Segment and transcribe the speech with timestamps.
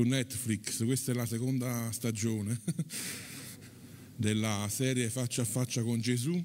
[0.00, 2.58] su Netflix, questa è la seconda stagione
[4.16, 6.42] della serie Faccia a faccia con Gesù.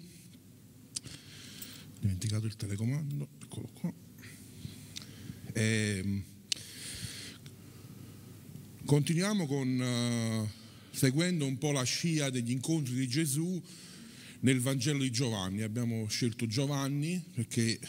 [2.01, 3.93] Dimenticato il telecomando, eccolo qua.
[5.53, 6.23] E, ehm,
[8.83, 10.49] continuiamo con, uh,
[10.93, 13.61] seguendo un po' la scia degli incontri di Gesù
[14.41, 15.61] nel Vangelo di Giovanni.
[15.61, 17.79] Abbiamo scelto Giovanni perché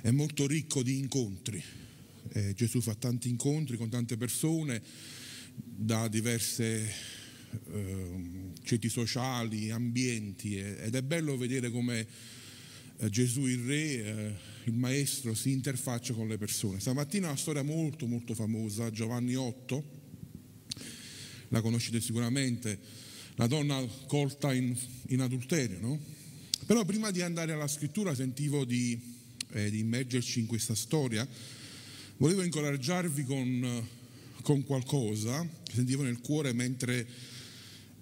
[0.00, 1.86] è molto ricco di incontri.
[2.32, 4.82] Eh, Gesù fa tanti incontri con tante persone
[5.54, 6.92] da diverse
[7.72, 12.06] eh, ceti sociali, ambienti ed è bello vedere come
[12.98, 16.80] eh, Gesù il Re, eh, il Maestro, si interfaccia con le persone.
[16.80, 19.84] Stamattina una storia molto molto famosa, Giovanni 8,
[21.48, 22.78] la conoscete sicuramente,
[23.36, 24.76] la donna colta in,
[25.08, 26.16] in adulterio, no?
[26.66, 29.00] Però prima di andare alla scrittura sentivo di,
[29.52, 31.26] eh, di immergerci in questa storia,
[32.18, 33.88] volevo incoraggiarvi con,
[34.42, 37.06] con qualcosa che sentivo nel cuore mentre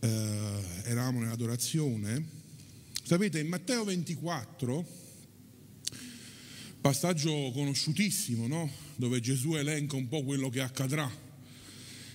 [0.00, 2.34] eh, eravamo nell'adorazione.
[3.02, 4.86] Sapete, in Matteo 24,
[6.80, 8.70] passaggio conosciutissimo, no?
[8.96, 11.10] dove Gesù elenca un po' quello che accadrà.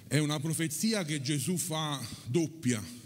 [0.08, 3.00] È una profezia che Gesù fa doppia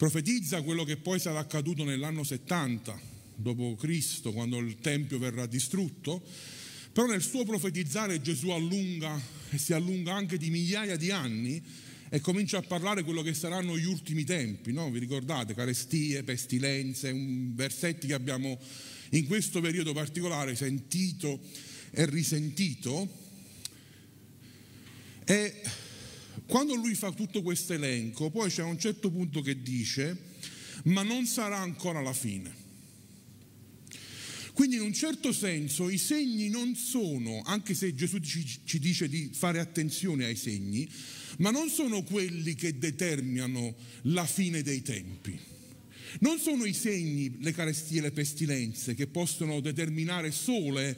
[0.00, 2.98] profetizza quello che poi sarà accaduto nell'anno 70
[3.34, 6.22] dopo Cristo, quando il Tempio verrà distrutto,
[7.00, 11.62] però nel suo profetizzare Gesù allunga e si allunga anche di migliaia di anni
[12.10, 14.90] e comincia a parlare quello che saranno gli ultimi tempi, no?
[14.90, 15.54] vi ricordate?
[15.54, 17.10] Carestie, pestilenze,
[17.54, 18.58] versetti che abbiamo
[19.12, 21.40] in questo periodo particolare sentito
[21.90, 23.08] e risentito.
[25.24, 25.62] E
[26.44, 30.18] quando lui fa tutto questo elenco, poi c'è un certo punto che dice,
[30.84, 32.59] ma non sarà ancora la fine.
[34.60, 39.08] Quindi in un certo senso i segni non sono, anche se Gesù ci, ci, dice
[39.08, 40.86] di fare attenzione ai segni,
[41.38, 45.34] ma non sono quelli che determinano la fine dei tempi.
[46.18, 50.94] Non sono i segni, le carestie, le pestilenze che possono determinare sole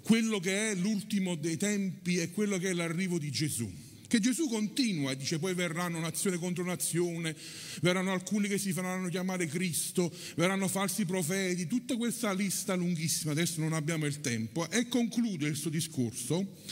[0.00, 3.70] quello che è l'ultimo dei tempi e quello che è l'arrivo di Gesù.
[4.16, 7.36] Che Gesù continua e dice poi verranno nazione contro nazione,
[7.82, 13.60] verranno alcuni che si faranno chiamare Cristo, verranno falsi profeti, tutta questa lista lunghissima, adesso
[13.60, 16.62] non abbiamo il tempo, e conclude il suo discorso.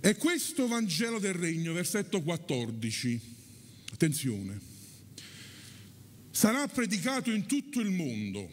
[0.00, 3.20] E questo Vangelo del Regno, versetto 14,
[3.92, 4.58] attenzione,
[6.32, 8.50] sarà predicato in tutto il mondo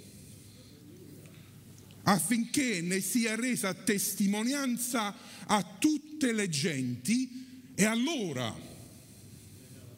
[2.04, 5.16] affinché ne sia resa testimonianza
[5.48, 7.44] a tutte le genti
[7.75, 8.56] e allora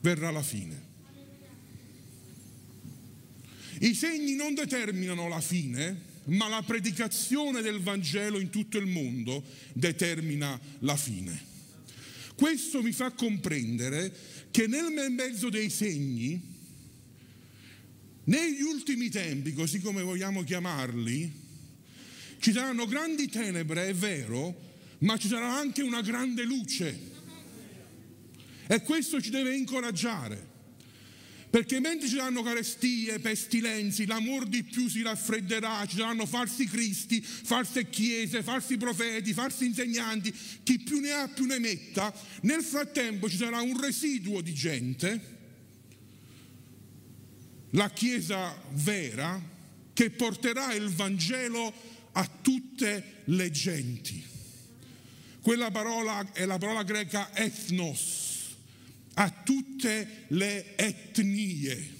[0.01, 0.85] verrà la fine.
[3.79, 9.43] I segni non determinano la fine, ma la predicazione del Vangelo in tutto il mondo
[9.73, 11.55] determina la fine.
[12.35, 14.13] Questo mi fa comprendere
[14.51, 16.55] che nel mezzo dei segni,
[18.25, 21.45] negli ultimi tempi, così come vogliamo chiamarli,
[22.39, 24.65] ci saranno grandi tenebre, è vero,
[24.99, 27.15] ma ci sarà anche una grande luce.
[28.67, 30.55] E questo ci deve incoraggiare.
[31.49, 37.21] Perché mentre ci saranno carestie, pestilenzi, l'amor di più si raffredderà, ci saranno falsi cristi,
[37.21, 40.33] false chiese, falsi profeti, falsi insegnanti,
[40.63, 45.35] chi più ne ha più ne metta, nel frattempo ci sarà un residuo di gente,
[47.71, 49.41] la Chiesa vera,
[49.93, 51.73] che porterà il Vangelo
[52.11, 54.23] a tutte le genti.
[55.41, 58.26] Quella parola è la parola greca ethnos,
[59.19, 61.95] a tutte le etnie.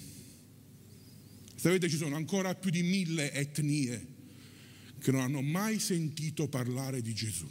[1.54, 4.06] Sapete, ci sono ancora più di mille etnie
[5.00, 7.48] che non hanno mai sentito parlare di Gesù.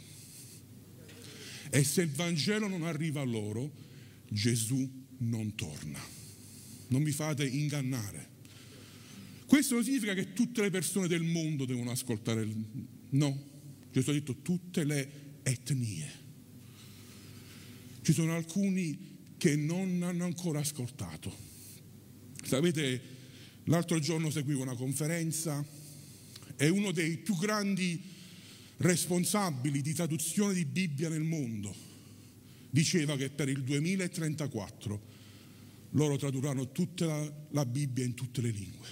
[1.70, 3.70] E se il Vangelo non arriva a loro,
[4.28, 6.00] Gesù non torna.
[6.88, 8.36] Non mi fate ingannare.
[9.44, 12.40] Questo non significa che tutte le persone del mondo devono ascoltare.
[12.40, 12.56] Il...
[13.10, 13.44] No,
[13.92, 16.26] Gesù ha detto tutte le etnie.
[18.00, 21.32] Ci sono alcuni che non hanno ancora ascoltato.
[22.44, 23.00] Sapete,
[23.64, 25.64] l'altro giorno seguivo una conferenza
[26.56, 28.02] e uno dei più grandi
[28.78, 31.74] responsabili di traduzione di Bibbia nel mondo
[32.70, 35.16] diceva che per il 2034
[35.92, 38.88] loro tradurranno tutta la, la Bibbia in tutte le lingue.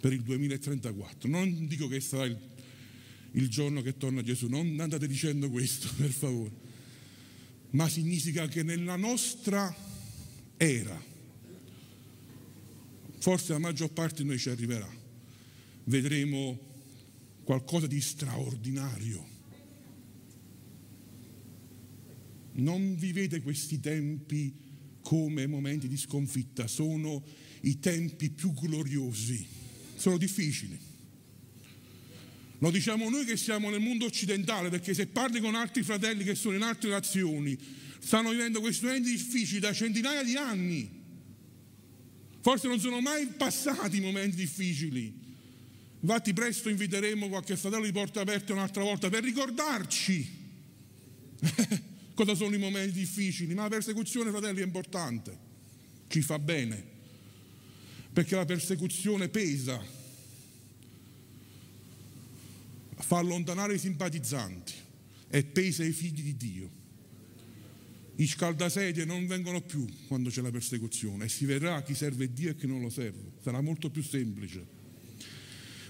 [0.00, 1.28] Per il 2034.
[1.28, 2.36] Non dico che sarà il,
[3.32, 6.61] il giorno che torna Gesù, non andate dicendo questo, per favore
[7.72, 9.74] ma significa che nella nostra
[10.56, 11.00] era,
[13.18, 14.88] forse la maggior parte di noi ci arriverà,
[15.84, 16.58] vedremo
[17.44, 19.32] qualcosa di straordinario.
[22.54, 24.52] non vivete questi tempi
[25.00, 27.22] come momenti di sconfitta, sono
[27.62, 29.46] i tempi più gloriosi,
[29.94, 30.78] sono difficili.
[32.62, 36.36] Lo diciamo noi che siamo nel mondo occidentale, perché se parli con altri fratelli che
[36.36, 37.58] sono in altre nazioni,
[37.98, 40.88] stanno vivendo questi momenti difficili da centinaia di anni.
[42.40, 45.12] Forse non sono mai passati momenti difficili.
[46.02, 50.40] Infatti presto inviteremo qualche fratello di porta aperte un'altra volta per ricordarci
[52.14, 53.54] cosa sono i momenti difficili.
[53.54, 55.36] Ma la persecuzione, fratelli, è importante,
[56.06, 56.80] ci fa bene,
[58.12, 59.84] perché la persecuzione pesa,
[63.02, 64.72] fa allontanare i simpatizzanti
[65.28, 66.70] e pesa i figli di Dio.
[68.16, 72.50] I scaldasedie non vengono più quando c'è la persecuzione e si verrà chi serve Dio
[72.50, 73.32] e chi non lo serve.
[73.42, 74.64] Sarà molto più semplice.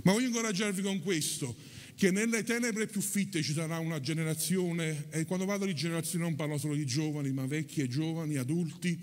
[0.05, 1.55] Ma voglio incoraggiarvi con questo,
[1.95, 6.37] che nelle tenebre più fitte ci sarà una generazione, e quando parlo di generazione non
[6.37, 8.99] parlo solo di giovani, ma vecchi e giovani, adulti,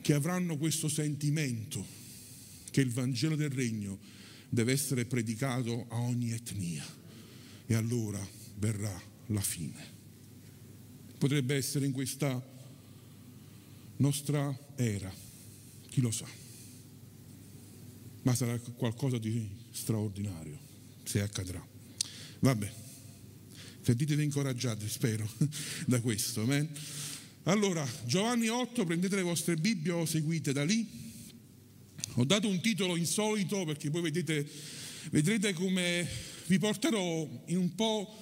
[0.00, 1.86] che avranno questo sentimento
[2.70, 3.98] che il Vangelo del Regno
[4.48, 6.98] deve essere predicato a ogni etnia.
[7.70, 8.18] E allora
[8.56, 9.80] verrà la fine.
[11.16, 12.44] Potrebbe essere in questa
[13.98, 15.14] nostra era,
[15.88, 16.26] chi lo sa,
[18.22, 20.58] ma sarà qualcosa di straordinario,
[21.04, 21.64] se accadrà.
[22.40, 22.72] Vabbè,
[23.82, 25.30] sentitevi incoraggiati, spero,
[25.86, 26.42] da questo.
[26.42, 26.68] Amen.
[27.44, 30.88] Allora, Giovanni 8, prendete le vostre Bibbie o seguite da lì.
[32.14, 34.44] Ho dato un titolo insolito perché voi vedete,
[35.12, 38.12] vedrete come vi porterò in un po'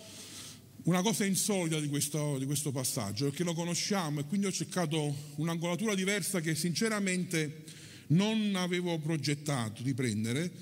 [0.82, 5.32] una cosa insolita di questo, di questo passaggio, perché lo conosciamo e quindi ho cercato
[5.36, 7.64] un'angolatura diversa che sinceramente
[8.08, 10.52] non avevo progettato di prendere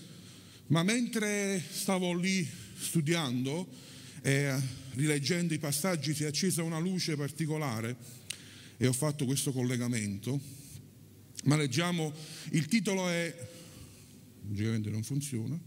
[0.68, 3.66] ma mentre stavo lì studiando
[4.22, 4.54] e
[4.92, 7.96] rileggendo i passaggi si è accesa una luce particolare
[8.76, 10.38] e ho fatto questo collegamento.
[11.44, 12.12] Ma leggiamo,
[12.50, 13.48] il titolo è,
[14.48, 15.58] logicamente non funziona,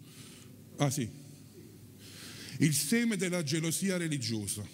[0.77, 1.27] ah sì,
[2.61, 4.65] il seme della gelosia religiosa.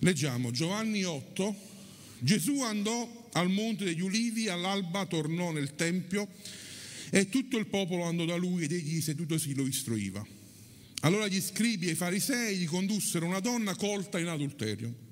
[0.00, 1.56] Leggiamo Giovanni 8,
[2.20, 6.28] Gesù andò al monte degli ulivi, all'alba tornò nel Tempio
[7.10, 10.24] e tutto il popolo andò da lui ed egli sedutosi lo istruiva.
[11.00, 15.04] Allora gli scribi e i farisei gli condussero una donna colta in adulterio.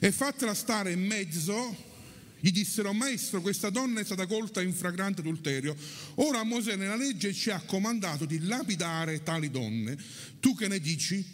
[0.00, 1.94] E fatela stare in mezzo,
[2.38, 5.74] gli dissero, maestro, questa donna è stata colta in fragrante adulterio.
[6.16, 9.96] Ora Mosè nella legge ci ha comandato di lapidare tali donne.
[10.38, 11.24] Tu che ne dici?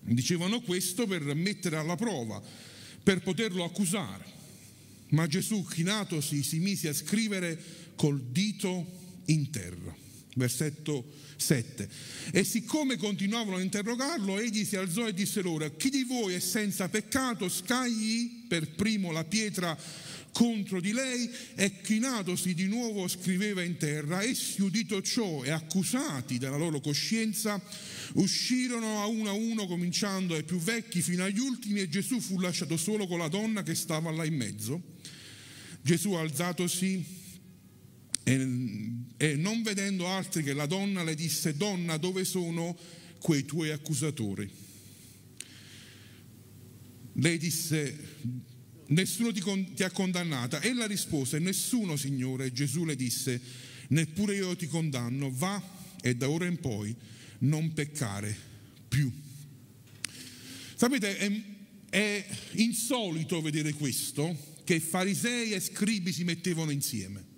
[0.00, 2.40] Dicevano questo per mettere alla prova,
[3.02, 4.38] per poterlo accusare.
[5.10, 7.58] Ma Gesù, chinatosi, si mise a scrivere
[7.96, 8.86] col dito
[9.26, 9.94] in terra.
[10.36, 11.88] Versetto 7.
[12.32, 16.40] E siccome continuavano a interrogarlo, egli si alzò e disse loro, chi di voi è
[16.40, 19.76] senza peccato, scagli per primo la pietra
[20.32, 24.22] contro di lei e chinatosi di nuovo scriveva in terra.
[24.22, 27.60] Essi udito ciò e accusati dalla loro coscienza
[28.14, 32.38] uscirono a uno a uno cominciando ai più vecchi fino agli ultimi e Gesù fu
[32.40, 34.82] lasciato solo con la donna che stava là in mezzo.
[35.82, 37.04] Gesù alzatosi
[38.22, 38.46] e,
[39.22, 42.74] e non vedendo altri che la donna le disse, donna dove sono
[43.20, 44.50] quei tuoi accusatori?
[47.12, 47.98] Lei disse,
[48.86, 49.42] nessuno ti,
[49.74, 50.62] ti ha condannata.
[50.62, 52.50] Ella rispose, nessuno Signore.
[52.50, 53.38] Gesù le disse,
[53.88, 55.62] neppure io ti condanno, va
[56.00, 56.96] e da ora in poi
[57.40, 58.34] non peccare
[58.88, 59.12] più.
[60.76, 61.42] Sapete, è,
[61.90, 67.29] è insolito vedere questo, che farisei e scribi si mettevano insieme.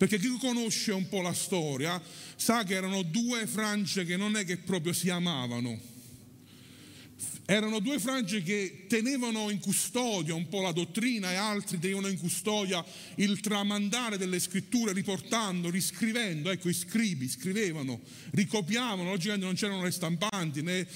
[0.00, 2.00] Perché chi conosce un po' la storia
[2.34, 5.78] sa che erano due frange che non è che proprio si amavano.
[7.44, 12.18] Erano due frange che tenevano in custodia un po' la dottrina e altri tenevano in
[12.18, 12.82] custodia
[13.16, 16.50] il tramandare delle scritture, riportando, riscrivendo.
[16.50, 20.86] Ecco, i scribi scrivevano, ricopiavano, logicamente non c'erano le stampanti né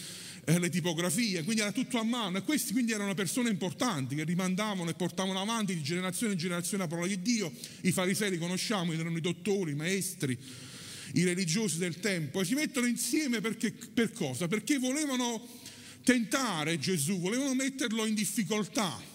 [0.45, 4.25] eh, le tipografie, quindi era tutto a mano e questi quindi erano persone importanti che
[4.25, 7.53] rimandavano e portavano avanti di generazione in generazione la parola di Dio.
[7.83, 10.39] I farisei li conosciamo, erano i dottori, i maestri,
[11.15, 14.47] i religiosi del tempo e si mettono insieme perché, per cosa?
[14.47, 15.47] Perché volevano
[16.03, 19.13] tentare Gesù, volevano metterlo in difficoltà.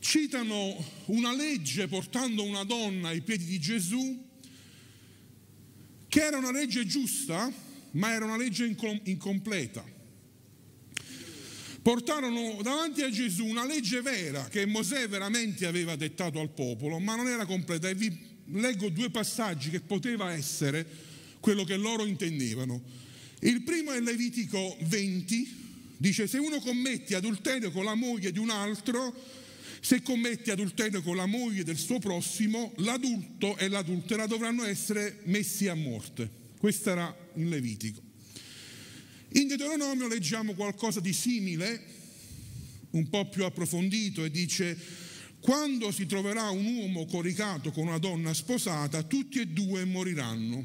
[0.00, 4.24] Citano una legge portando una donna ai piedi di Gesù,
[6.08, 7.52] che era una legge giusta,
[7.96, 8.64] ma era una legge
[9.04, 9.84] incompleta.
[11.82, 17.14] Portarono davanti a Gesù una legge vera che Mosè veramente aveva dettato al popolo, ma
[17.14, 17.88] non era completa.
[17.88, 20.84] E vi leggo due passaggi che poteva essere
[21.40, 22.82] quello che loro intendevano.
[23.40, 25.56] Il primo è Levitico 20,
[25.96, 29.14] dice se uno commette adulterio con la moglie di un altro,
[29.80, 35.68] se commette adulterio con la moglie del suo prossimo, l'adulto e l'adultera dovranno essere messi
[35.68, 36.44] a morte.
[36.58, 38.02] Questo era in Levitico.
[39.32, 41.82] In Deuteronomio leggiamo qualcosa di simile,
[42.90, 44.78] un po' più approfondito, e dice
[45.40, 50.64] quando si troverà un uomo coricato con una donna sposata, tutti e due moriranno.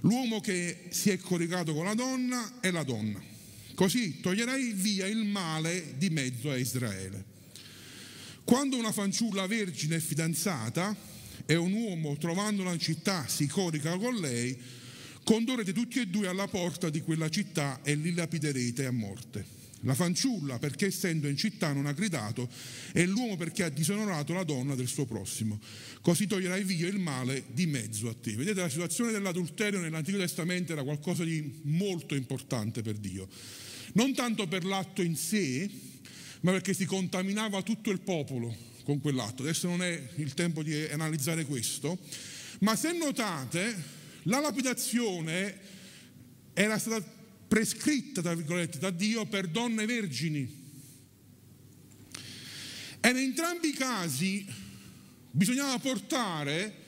[0.00, 3.22] L'uomo che si è coricato con la donna e la donna.
[3.74, 7.24] Così toglierai via il male di mezzo a Israele.
[8.44, 10.96] Quando una fanciulla vergine è fidanzata
[11.46, 14.58] e un uomo trovandola in città si corica con lei,
[15.22, 19.54] condurrete tutti e due alla porta di quella città e li lapiderete a morte.
[19.82, 22.48] La fanciulla perché essendo in città non ha gridato
[22.92, 25.60] e l'uomo perché ha disonorato la donna del suo prossimo.
[26.00, 28.32] Così toglierai via il male di mezzo a te.
[28.34, 33.28] Vedete, la situazione dell'adulterio nell'Antico Testamento era qualcosa di molto importante per Dio.
[33.92, 35.70] Non tanto per l'atto in sé,
[36.40, 39.42] ma perché si contaminava tutto il popolo con quell'atto.
[39.42, 41.98] Adesso non è il tempo di analizzare questo,
[42.60, 43.82] ma se notate
[44.22, 45.58] la lapidazione
[46.54, 47.04] era stata
[47.48, 50.64] prescritta, tra virgolette, da Dio per donne vergini.
[53.00, 54.46] E in entrambi i casi
[55.32, 56.84] bisognava portare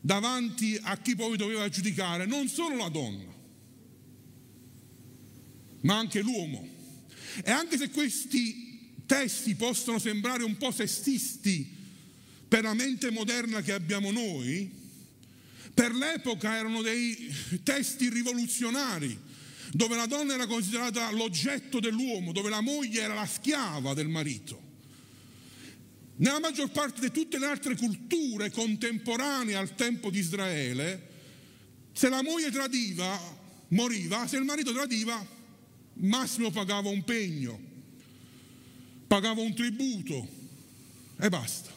[0.00, 3.32] davanti a chi poi doveva giudicare non solo la donna,
[5.82, 6.66] ma anche l'uomo.
[7.44, 8.63] E anche se questi
[9.06, 11.68] testi possono sembrare un po' sessisti
[12.48, 14.70] per la mente moderna che abbiamo noi,
[15.74, 17.32] per l'epoca erano dei
[17.64, 19.18] testi rivoluzionari,
[19.72, 24.62] dove la donna era considerata l'oggetto dell'uomo, dove la moglie era la schiava del marito.
[26.16, 31.10] Nella maggior parte di tutte le altre culture contemporanee al tempo di Israele,
[31.92, 33.18] se la moglie tradiva,
[33.68, 35.26] moriva, se il marito tradiva,
[35.94, 37.72] massimo pagava un pegno,
[39.06, 40.28] pagava un tributo
[41.18, 41.72] e basta.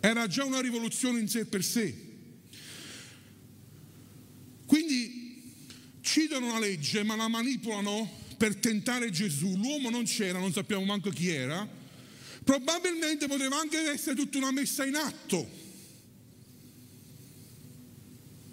[0.00, 2.04] Era già una rivoluzione in sé per sé.
[4.66, 5.52] Quindi
[6.00, 9.56] citano una legge ma la manipolano per tentare Gesù.
[9.56, 11.68] L'uomo non c'era, non sappiamo manco chi era.
[12.44, 15.64] Probabilmente poteva anche essere tutta una messa in atto.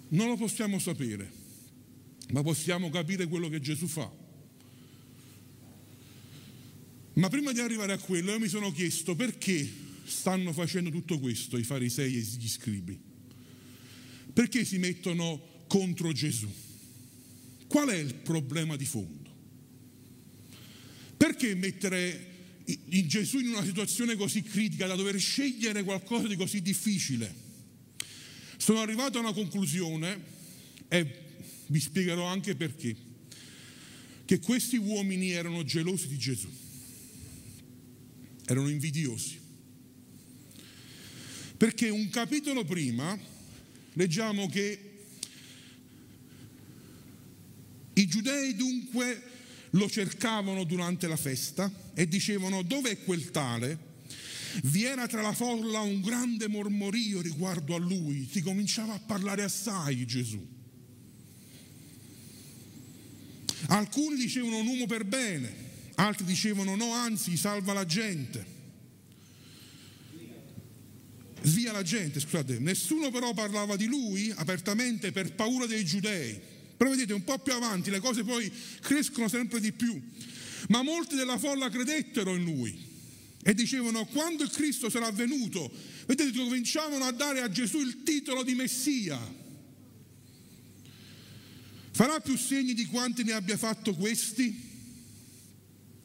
[0.08, 1.30] Non lo possiamo sapere,
[2.30, 4.10] ma possiamo capire quello che Gesù fa.
[7.14, 9.68] Ma prima di arrivare a quello io mi sono chiesto perché
[10.04, 12.98] stanno facendo tutto questo i farisei e gli scribi.
[14.32, 16.50] Perché si mettono contro Gesù.
[17.66, 19.32] Qual è il problema di fondo?
[21.16, 22.32] Perché mettere
[22.66, 27.42] in Gesù in una situazione così critica da dover scegliere qualcosa di così difficile?
[28.56, 30.22] Sono arrivato a una conclusione
[30.88, 31.22] e
[31.68, 32.96] vi spiegherò anche perché.
[34.24, 36.48] Che questi uomini erano gelosi di Gesù,
[38.46, 39.40] erano invidiosi.
[41.56, 43.18] Perché un capitolo prima
[43.94, 44.94] leggiamo che
[47.94, 49.22] I giudei dunque
[49.70, 53.92] lo cercavano durante la festa e dicevano dove è quel tale?
[54.64, 59.42] Vi era tra la folla un grande mormorio riguardo a lui, si cominciava a parlare
[59.42, 60.44] assai Gesù.
[63.66, 65.52] Alcuni dicevano un uomo per bene,
[65.96, 68.52] altri dicevano no, anzi salva la gente.
[71.42, 72.58] Svia la gente, scusate.
[72.58, 77.52] Nessuno però parlava di lui apertamente per paura dei giudei però vedete, un po' più
[77.52, 80.00] avanti le cose poi crescono sempre di più.
[80.68, 82.92] Ma molti della folla credettero in lui
[83.42, 85.70] e dicevano quando il Cristo sarà venuto,
[86.06, 89.42] vedete, cominciavano a dare a Gesù il titolo di Messia.
[91.92, 94.72] Farà più segni di quanti ne abbia fatto questi?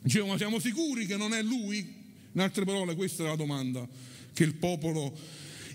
[0.01, 1.97] Dicevano, ma siamo sicuri che non è lui?
[2.31, 3.87] In altre parole, questa è la domanda
[4.33, 5.17] che il popolo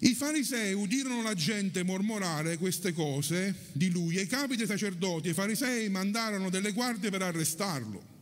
[0.00, 5.28] i farisei udirono la gente mormorare queste cose di lui e i capi dei sacerdoti
[5.28, 8.12] e i farisei mandarono delle guardie per arrestarlo.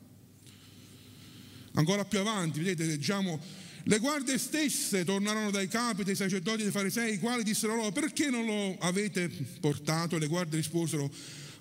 [1.75, 3.41] Ancora più avanti, vedete, leggiamo,
[3.85, 7.91] le guardie stesse tornarono dai capi dei sacerdoti e dei farisei, i quali dissero loro,
[7.91, 9.29] perché non lo avete
[9.59, 10.15] portato?
[10.15, 11.11] E le guardie risposero,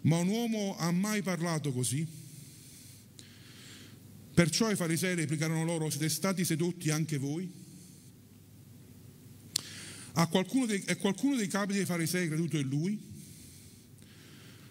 [0.01, 2.05] ma un uomo ha mai parlato così?
[4.33, 7.49] Perciò i farisei replicarono loro, siete stati sedotti anche voi?
[10.13, 12.99] A qualcuno dei, è qualcuno dei capi dei farisei creduto in lui?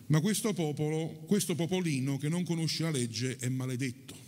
[0.06, 4.18] Ma questo popolo, questo popolino che non conosce la legge è maledetto.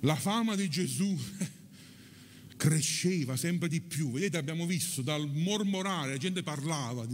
[0.00, 1.16] La fama di Gesù
[2.56, 4.10] cresceva sempre di più.
[4.10, 7.06] Vedete, abbiamo visto dal mormorare, la gente parlava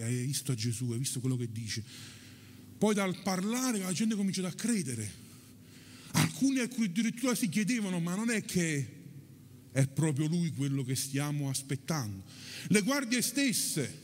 [0.00, 1.84] hai visto Gesù, hai visto quello che dice.
[2.82, 5.08] Poi dal parlare la gente ha cominciato a credere.
[6.14, 8.88] Alcuni addirittura si chiedevano, ma non è che
[9.70, 12.24] è proprio lui quello che stiamo aspettando.
[12.66, 14.00] Le guardie stesse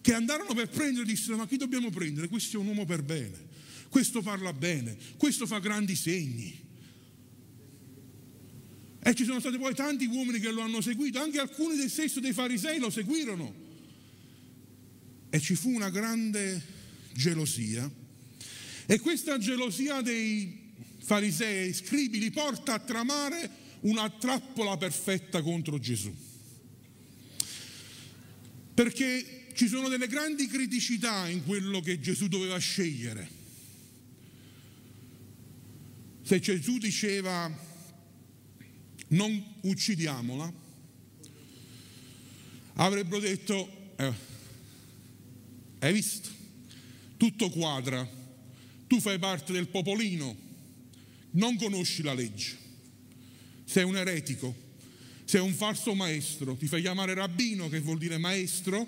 [0.00, 2.28] che andarono per prendere dissero, ma chi dobbiamo prendere?
[2.28, 3.36] Questo è un uomo per bene,
[3.88, 6.56] questo parla bene, questo fa grandi segni.
[9.00, 12.20] E ci sono stati poi tanti uomini che lo hanno seguito, anche alcuni del stesso
[12.20, 13.52] dei farisei lo seguirono.
[15.28, 16.62] E ci fu una grande
[17.14, 17.98] gelosia.
[18.86, 25.78] E questa gelosia dei farisei e scribi li porta a tramare una trappola perfetta contro
[25.78, 26.14] Gesù.
[28.74, 33.40] Perché ci sono delle grandi criticità in quello che Gesù doveva scegliere.
[36.22, 37.70] Se Gesù diceva
[39.08, 40.52] non uccidiamola,
[42.74, 44.12] avrebbero detto, eh,
[45.80, 46.30] hai visto,
[47.18, 48.08] tutto quadra,
[48.92, 50.36] tu fai parte del popolino,
[51.30, 52.58] non conosci la legge,
[53.64, 54.54] sei un eretico,
[55.24, 58.86] sei un falso maestro, ti fai chiamare rabbino che vuol dire maestro,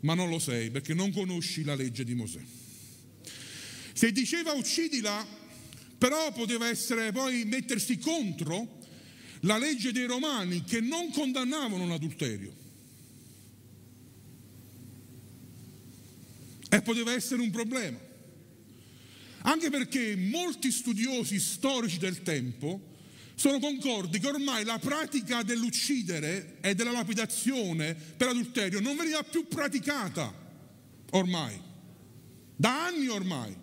[0.00, 2.40] ma non lo sei perché non conosci la legge di Mosè.
[3.92, 5.26] Se diceva uccidila,
[5.98, 8.86] però poteva essere poi mettersi contro
[9.40, 12.54] la legge dei romani che non condannavano l'adulterio.
[16.70, 18.05] E poteva essere un problema.
[19.48, 22.94] Anche perché molti studiosi storici del tempo
[23.36, 29.46] sono concordi che ormai la pratica dell'uccidere e della lapidazione per adulterio non veniva più
[29.46, 30.34] praticata
[31.10, 31.60] ormai,
[32.56, 33.54] da anni ormai.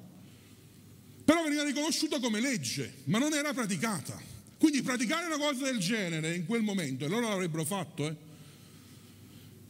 [1.26, 4.22] Però veniva riconosciuta come legge, ma non era praticata.
[4.58, 8.16] Quindi praticare una cosa del genere in quel momento, e loro l'avrebbero fatto, eh?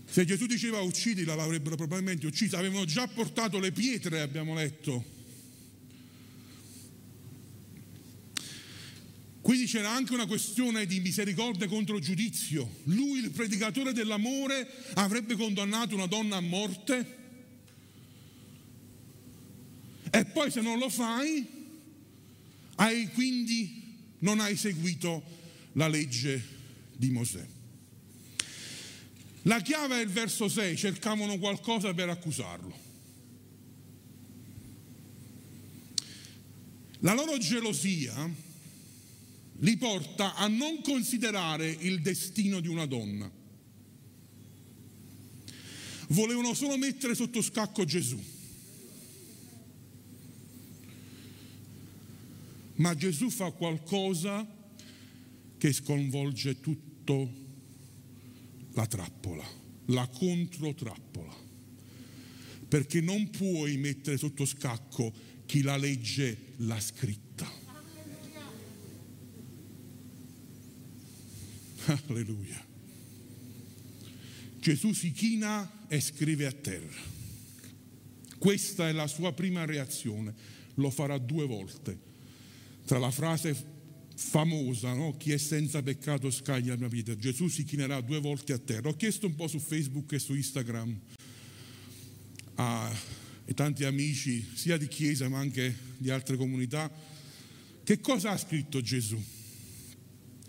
[0.06, 2.60] Se Gesù diceva uccidila, l'avrebbero probabilmente uccisa.
[2.60, 5.13] Avevano già portato le pietre, abbiamo letto.
[9.44, 12.78] Quindi c'era anche una questione di misericordia contro giudizio.
[12.86, 17.18] Lui, il predicatore dell'amore, avrebbe condannato una donna a morte.
[20.10, 21.46] E poi se non lo fai,
[22.76, 25.22] hai quindi non hai seguito
[25.74, 26.42] la legge
[26.96, 27.46] di Mosè.
[29.42, 32.80] La chiave è il verso 6, cercavano qualcosa per accusarlo.
[37.00, 38.52] La loro gelosia
[39.64, 43.32] li porta a non considerare il destino di una donna.
[46.10, 48.22] Volevano solo mettere sotto scacco Gesù.
[52.76, 54.46] Ma Gesù fa qualcosa
[55.58, 57.32] che sconvolge tutto
[58.74, 59.48] la trappola,
[59.86, 61.42] la controtrappola.
[62.68, 65.14] Perché non puoi mettere sotto scacco
[65.46, 67.63] chi la legge l'ha scritta.
[72.08, 72.66] Alleluia.
[74.60, 77.12] Gesù si china e scrive a terra.
[78.38, 80.34] Questa è la sua prima reazione.
[80.76, 82.12] Lo farà due volte
[82.86, 83.56] tra la frase
[84.16, 85.16] famosa, no?
[85.18, 88.90] chi è senza peccato scaglia mia vita, Gesù si chinerà due volte a terra.
[88.90, 91.00] Ho chiesto un po' su Facebook e su Instagram
[92.56, 92.92] a
[93.56, 96.92] tanti amici, sia di chiesa ma anche di altre comunità,
[97.84, 99.22] che cosa ha scritto Gesù?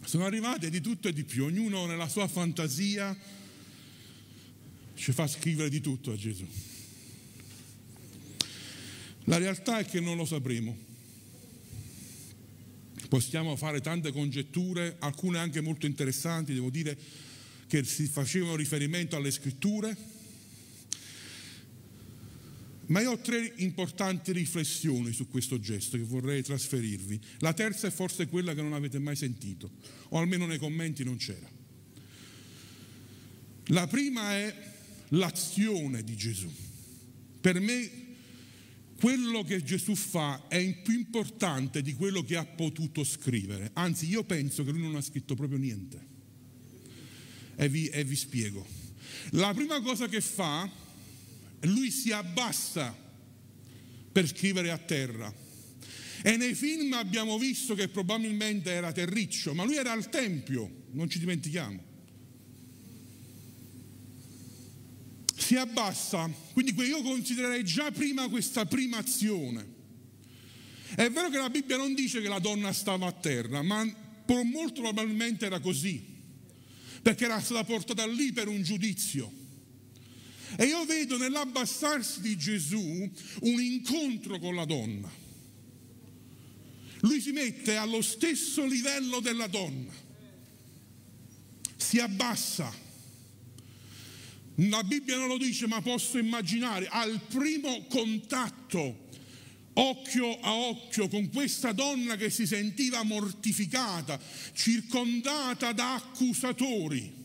[0.04, 3.16] Sono arrivate di tutto e di più, ognuno nella sua fantasia
[4.94, 6.46] ci fa scrivere di tutto a Gesù.
[9.24, 10.76] La realtà è che non lo sapremo.
[13.08, 16.96] Possiamo fare tante congetture, alcune anche molto interessanti, devo dire,
[17.66, 19.96] che si facevano riferimento alle scritture.
[22.86, 27.20] Ma io ho tre importanti riflessioni su questo gesto che vorrei trasferirvi.
[27.38, 29.70] La terza è forse quella che non avete mai sentito,
[30.10, 31.50] o almeno nei commenti non c'era.
[33.68, 34.72] La prima è
[35.08, 36.50] l'azione di Gesù.
[37.40, 38.02] Per me
[38.98, 43.70] quello che Gesù fa è più importante di quello che ha potuto scrivere.
[43.74, 46.12] Anzi, io penso che lui non ha scritto proprio niente.
[47.56, 48.66] E vi, e vi spiego.
[49.30, 50.70] La prima cosa che fa,
[51.66, 52.96] lui si abbassa
[54.12, 55.32] per scrivere a terra.
[56.22, 61.08] E nei film abbiamo visto che probabilmente era terriccio, ma lui era al Tempio, non
[61.10, 61.92] ci dimentichiamo.
[65.44, 69.72] si abbassa, quindi io considererei già prima questa prima azione.
[70.94, 73.84] È vero che la Bibbia non dice che la donna stava a terra, ma
[74.44, 76.02] molto probabilmente era così,
[77.02, 79.30] perché era stata portata lì per un giudizio.
[80.56, 85.10] E io vedo nell'abbassarsi di Gesù un incontro con la donna.
[87.00, 89.92] Lui si mette allo stesso livello della donna,
[91.76, 92.82] si abbassa.
[94.56, 99.02] La Bibbia non lo dice, ma posso immaginare al primo contatto
[99.74, 104.20] occhio a occhio con questa donna che si sentiva mortificata,
[104.52, 107.23] circondata da accusatori,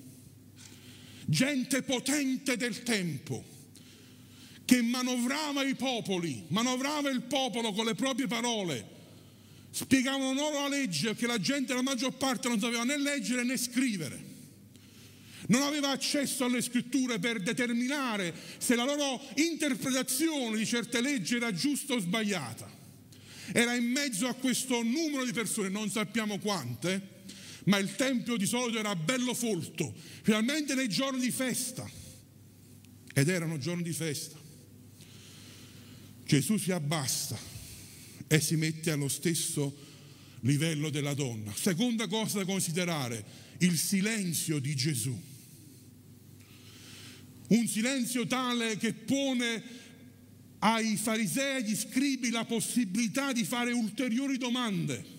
[1.30, 3.44] gente potente del tempo,
[4.66, 8.98] che manovrava i popoli, manovrava il popolo con le proprie parole,
[9.70, 13.58] spiegavano loro la legge perché la gente, la maggior parte, non sapeva né leggere né
[13.58, 14.28] scrivere
[15.50, 21.52] non aveva accesso alle scritture per determinare se la loro interpretazione di certe leggi era
[21.52, 22.70] giusta o sbagliata.
[23.52, 27.19] Era in mezzo a questo numero di persone, non sappiamo quante,
[27.70, 31.90] ma il tempio di solito era bello folto, finalmente nei giorni di festa.
[33.14, 34.38] Ed erano giorni di festa.
[36.26, 37.38] Gesù si abbassa
[38.28, 39.88] e si mette allo stesso
[40.42, 41.54] livello della donna.
[41.56, 43.24] Seconda cosa da considerare,
[43.60, 45.28] il silenzio di Gesù
[47.50, 49.64] un silenzio tale che pone
[50.60, 55.19] ai farisei e agli scribi la possibilità di fare ulteriori domande.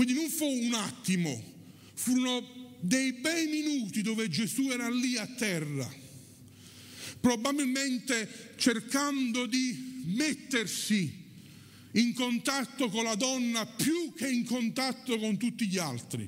[0.00, 1.44] Quindi non fu un attimo,
[1.92, 5.86] furono dei bei minuti dove Gesù era lì a terra,
[7.20, 11.22] probabilmente cercando di mettersi
[11.92, 16.26] in contatto con la donna più che in contatto con tutti gli altri.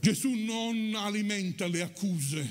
[0.00, 2.50] Gesù non alimenta le accuse.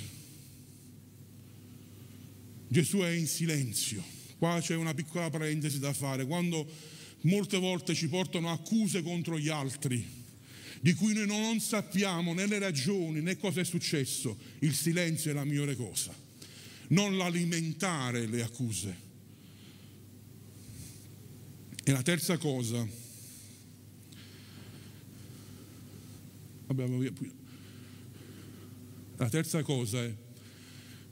[2.69, 4.01] Gesù è in silenzio.
[4.38, 6.25] Qua c'è una piccola parentesi da fare.
[6.25, 6.92] Quando
[7.23, 10.05] molte volte ci portano accuse contro gli altri,
[10.79, 15.33] di cui noi non sappiamo né le ragioni né cosa è successo, il silenzio è
[15.33, 16.13] la migliore cosa.
[16.89, 19.12] Non l'alimentare le accuse.
[21.86, 22.88] E la terza cosa,
[29.17, 30.15] la terza cosa è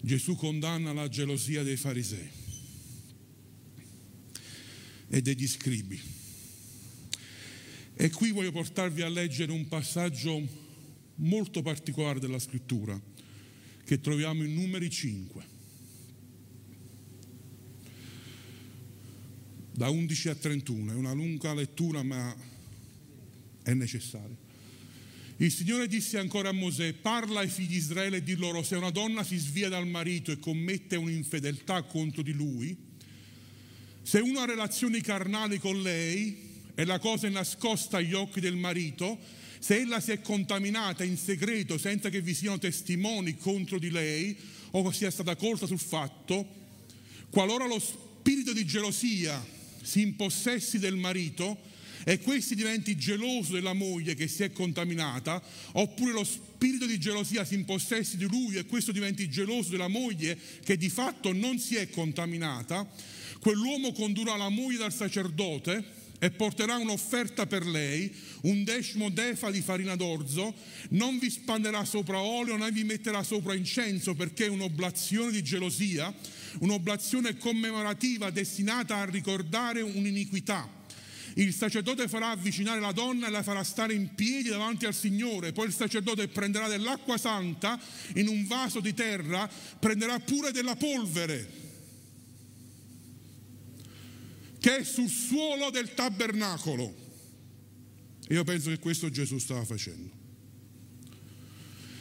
[0.02, 2.41] Gesù condanna la gelosia dei farisei
[5.14, 6.00] e degli scribi.
[7.94, 10.42] E qui voglio portarvi a leggere un passaggio
[11.16, 13.00] molto particolare della scrittura
[13.84, 15.46] che troviamo in numeri 5.
[19.74, 22.34] Da 11 a 31, è una lunga lettura ma
[23.64, 24.38] è necessaria.
[25.38, 28.76] Il Signore disse ancora a Mosè, parla ai figli di Israele e di loro, se
[28.76, 32.91] una donna si svia dal marito e commette un'infedeltà contro di lui,
[34.04, 38.56] se uno ha relazioni carnali con lei e la cosa è nascosta agli occhi del
[38.56, 39.18] marito,
[39.60, 44.36] se ella si è contaminata in segreto senza che vi siano testimoni contro di lei
[44.72, 46.48] o sia stata colta sul fatto,
[47.30, 49.44] qualora lo spirito di gelosia
[49.82, 51.70] si impossessi del marito,
[52.04, 55.42] e questi diventi geloso della moglie che si è contaminata,
[55.74, 60.38] oppure lo spirito di gelosia si impossessi di lui e questo diventi geloso della moglie
[60.64, 62.90] che di fatto non si è contaminata,
[63.42, 69.62] quell'uomo condurrà la moglie dal sacerdote e porterà un'offerta per lei, un decimo d'efa di
[69.62, 70.54] farina d'orzo,
[70.90, 76.14] non vi spanderà sopra olio né vi metterà sopra incenso perché è un'oblazione di gelosia,
[76.60, 80.70] un'oblazione commemorativa destinata a ricordare un'iniquità.
[81.36, 85.54] Il sacerdote farà avvicinare la donna e la farà stare in piedi davanti al Signore.
[85.54, 87.80] Poi il sacerdote prenderà dell'acqua santa
[88.16, 89.50] in un vaso di terra,
[89.80, 91.70] prenderà pure della polvere
[94.62, 96.96] che è sul suolo del tabernacolo.
[98.28, 100.20] E io penso che questo Gesù stava facendo.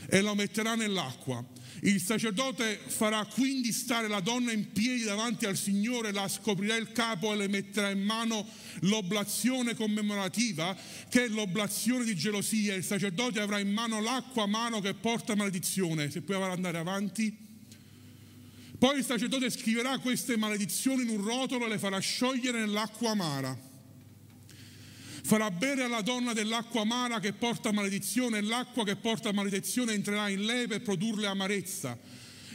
[0.06, 1.44] E lo metterà nell'acqua
[1.82, 6.92] il sacerdote farà quindi stare la donna in piedi davanti al Signore, la scoprirà il
[6.92, 8.46] capo e le metterà in mano
[8.80, 10.76] l'oblazione commemorativa,
[11.08, 12.74] che è l'oblazione di gelosia.
[12.74, 16.10] Il sacerdote avrà in mano l'acqua mano che porta maledizione.
[16.10, 17.48] Se puoi andare avanti.
[18.80, 23.68] Poi il sacerdote scriverà queste maledizioni in un rotolo e le farà sciogliere nell'acqua amara
[25.22, 30.28] farà bere alla donna dell'acqua amara che porta maledizione e l'acqua che porta maledizione entrerà
[30.28, 31.96] in lei per produrle amarezza.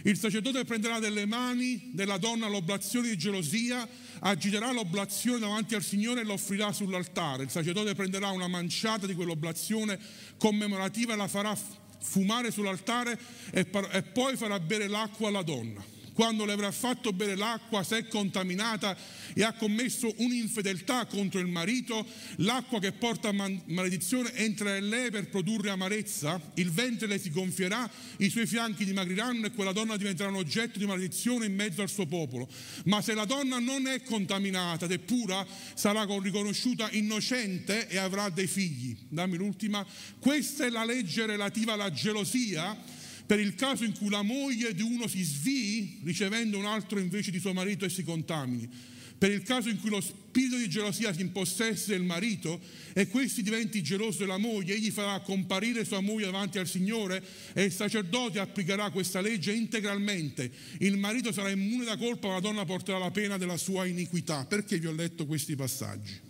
[0.03, 3.87] Il sacerdote prenderà delle mani della donna l'oblazione di gelosia,
[4.19, 7.43] agiterà l'oblazione davanti al Signore e l'offrirà sull'altare.
[7.43, 9.97] Il sacerdote prenderà una manciata di quell'oblazione
[10.37, 11.57] commemorativa e la farà
[12.01, 13.17] fumare sull'altare
[13.51, 15.94] e, poi farà bere l'acqua alla donna.
[16.15, 18.95] Quando le avrà fatto bere l'acqua, se è contaminata
[19.33, 25.27] e ha commesso un'infedeltà contro il marito, l'acqua che porta maledizione entrerà in lei per
[25.27, 30.29] produrre amarezza, il ventre le si gonfierà, i suoi fianchi dimagriranno e quella donna diventerà
[30.29, 32.47] un oggetto di maledizione in mezzo al suo popolo.
[32.85, 38.29] Ma se la donna non è contaminata ed è pura, sarà riconosciuta innocente e avrà
[38.29, 38.95] dei figli.
[39.09, 39.85] Dammi l'ultima.
[40.17, 42.94] Questa è la legge relativa alla gelosia
[43.25, 47.31] per il caso in cui la moglie di uno si svii ricevendo un altro invece
[47.31, 48.69] di suo marito e si contamini,
[49.17, 52.59] per il caso in cui lo spirito di gelosia si impossessi del marito
[52.93, 57.63] e questi diventi geloso della moglie, egli farà comparire sua moglie davanti al Signore e
[57.63, 60.51] il sacerdote applicherà questa legge integralmente.
[60.79, 64.45] Il marito sarà immune da colpa, ma la donna porterà la pena della sua iniquità.
[64.45, 66.24] Perché vi ho letto questi passaggi?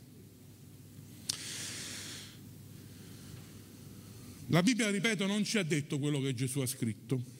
[4.47, 7.33] La Bibbia, ripeto, non ci ha detto quello che Gesù ha scritto.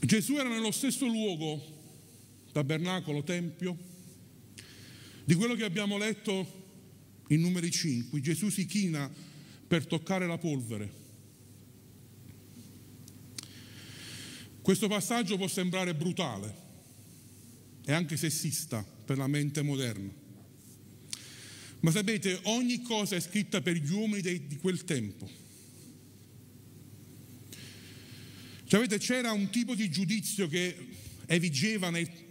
[0.00, 1.60] Gesù era nello stesso luogo,
[2.52, 3.76] tabernacolo, tempio,
[5.24, 6.64] di quello che abbiamo letto
[7.28, 8.20] in numeri 5.
[8.20, 9.12] Gesù si china
[9.66, 11.04] per toccare la polvere.
[14.62, 16.64] Questo passaggio può sembrare brutale
[17.84, 20.25] e anche sessista per la mente moderna.
[21.80, 25.28] Ma sapete, ogni cosa è scritta per gli uomini di quel tempo.
[28.66, 30.76] Sapete, c'era un tipo di giudizio che
[31.26, 31.90] evigeva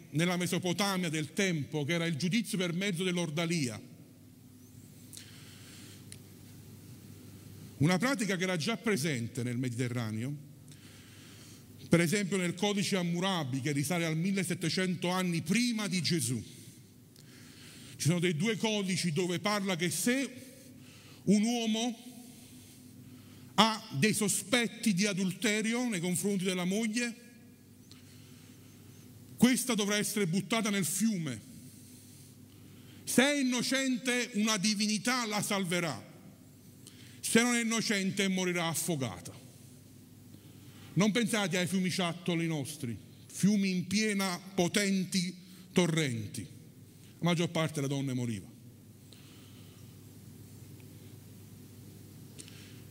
[0.09, 3.81] nella Mesopotamia del tempo, che era il giudizio per mezzo dell'ordalia.
[7.77, 10.33] Una pratica che era già presente nel Mediterraneo,
[11.87, 16.43] per esempio nel codice Hammurabi che risale al 1700 anni prima di Gesù.
[17.97, 20.43] Ci sono dei due codici dove parla che se
[21.23, 21.97] un uomo
[23.55, 27.23] ha dei sospetti di adulterio nei confronti della moglie,
[29.37, 31.53] questa dovrà essere buttata nel fiume.
[33.03, 36.13] Se è innocente una divinità la salverà,
[37.21, 39.33] se non è innocente morirà affogata.
[40.93, 45.35] Non pensate ai fiumiciattoli nostri, fiumi in piena potenti
[45.71, 46.53] torrenti
[47.25, 48.47] maggior parte delle donne moriva.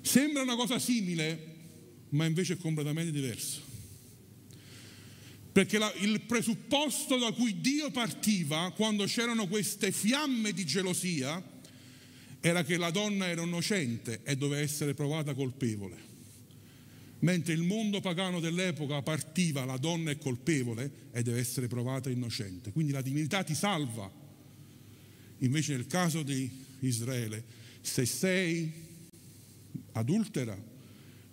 [0.00, 1.52] Sembra una cosa simile,
[2.10, 3.62] ma invece è completamente diverso.
[5.52, 11.42] Perché la, il presupposto da cui Dio partiva quando c'erano queste fiamme di gelosia
[12.40, 16.12] era che la donna era innocente e doveva essere provata colpevole
[17.24, 22.70] mentre il mondo pagano dell'epoca partiva la donna è colpevole e deve essere provata innocente.
[22.70, 24.22] Quindi la divinità ti salva.
[25.38, 27.44] Invece nel caso di Israele,
[27.80, 28.72] se sei
[29.92, 30.56] adultera,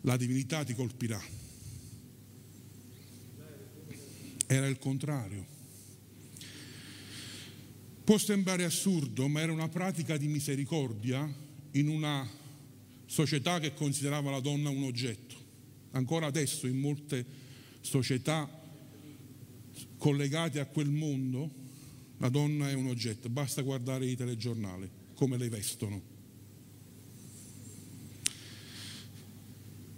[0.01, 1.21] la divinità ti colpirà.
[4.47, 5.45] Era il contrario.
[8.03, 11.31] Può sembrare assurdo, ma era una pratica di misericordia
[11.71, 12.27] in una
[13.05, 15.35] società che considerava la donna un oggetto.
[15.91, 17.25] Ancora adesso in molte
[17.81, 18.49] società
[19.97, 21.61] collegate a quel mondo
[22.21, 26.01] la donna è un oggetto, basta guardare i telegiornali, come le vestono.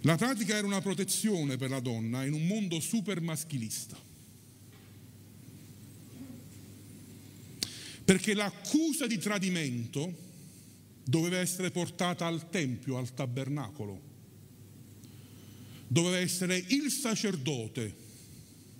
[0.00, 3.96] La pratica era una protezione per la donna in un mondo super maschilista.
[8.04, 10.12] Perché l'accusa di tradimento
[11.04, 14.12] doveva essere portata al tempio, al tabernacolo
[15.86, 17.94] doveva essere il sacerdote,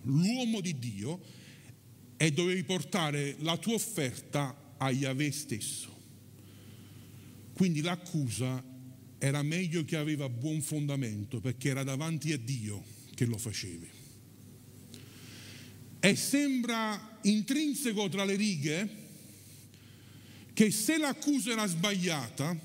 [0.02, 1.20] l'uomo di Dio,
[2.16, 5.92] e dovevi portare la tua offerta a Yahweh stesso.
[7.52, 8.62] Quindi l'accusa
[9.18, 12.82] era meglio che aveva buon fondamento perché era davanti a Dio
[13.14, 13.88] che lo facevi.
[16.00, 19.02] E sembra intrinseco tra le righe
[20.52, 22.56] che se l'accusa era sbagliata,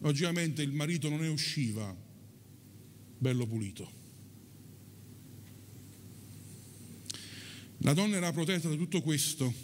[0.00, 1.94] logicamente il marito non ne usciva
[3.18, 4.04] bello pulito.
[7.86, 9.54] La donna era protetta da tutto questo.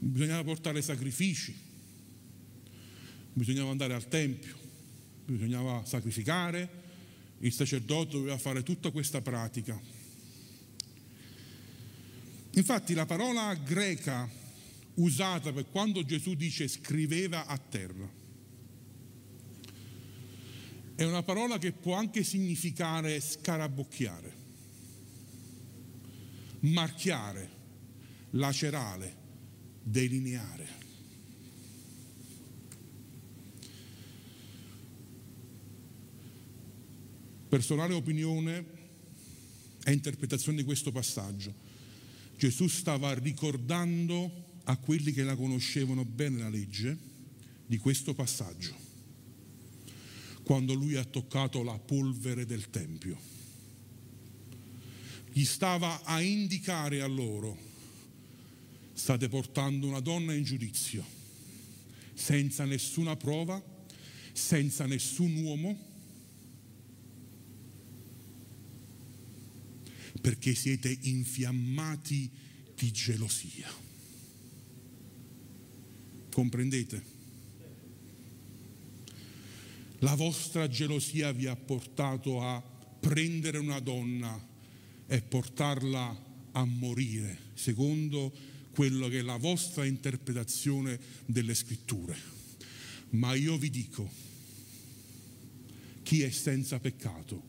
[0.00, 1.54] Bisognava portare sacrifici,
[3.32, 4.56] bisognava andare al tempio,
[5.24, 6.68] bisognava sacrificare,
[7.38, 9.80] il sacerdote doveva fare tutta questa pratica.
[12.54, 14.28] Infatti la parola greca
[14.94, 18.20] usata per quando Gesù dice scriveva a terra
[20.96, 24.41] è una parola che può anche significare scarabocchiare,
[26.62, 27.50] marchiare,
[28.30, 29.16] lacerare,
[29.82, 30.80] delineare.
[37.48, 38.64] Personale opinione
[39.84, 41.52] e interpretazione di questo passaggio.
[42.36, 46.96] Gesù stava ricordando a quelli che la conoscevano bene la legge
[47.66, 48.74] di questo passaggio,
[50.44, 53.31] quando lui ha toccato la polvere del Tempio.
[55.34, 57.56] Gli stava a indicare a loro,
[58.92, 61.02] state portando una donna in giudizio,
[62.12, 63.62] senza nessuna prova,
[64.34, 65.90] senza nessun uomo,
[70.20, 72.30] perché siete infiammati
[72.74, 73.72] di gelosia.
[76.30, 77.02] Comprendete?
[80.00, 84.50] La vostra gelosia vi ha portato a prendere una donna
[85.12, 88.32] e portarla a morire, secondo
[88.70, 92.16] quello che è la vostra interpretazione delle scritture.
[93.10, 94.10] Ma io vi dico,
[96.02, 97.42] chi è senza peccato,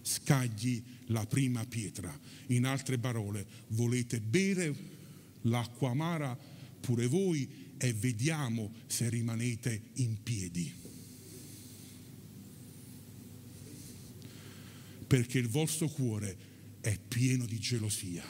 [0.00, 2.18] scagli la prima pietra.
[2.46, 4.74] In altre parole, volete bere
[5.42, 6.34] l'acqua amara
[6.80, 7.46] pure voi
[7.76, 10.72] e vediamo se rimanete in piedi.
[15.06, 16.51] Perché il vostro cuore
[16.82, 18.24] è pieno di gelosia.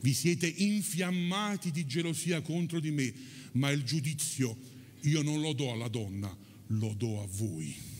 [0.00, 3.14] Vi siete infiammati di gelosia contro di me,
[3.52, 4.56] ma il giudizio
[5.02, 7.94] io non lo do alla donna, lo do a voi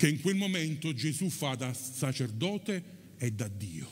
[0.00, 2.82] che in quel momento Gesù fa da sacerdote
[3.18, 3.86] e da Dio.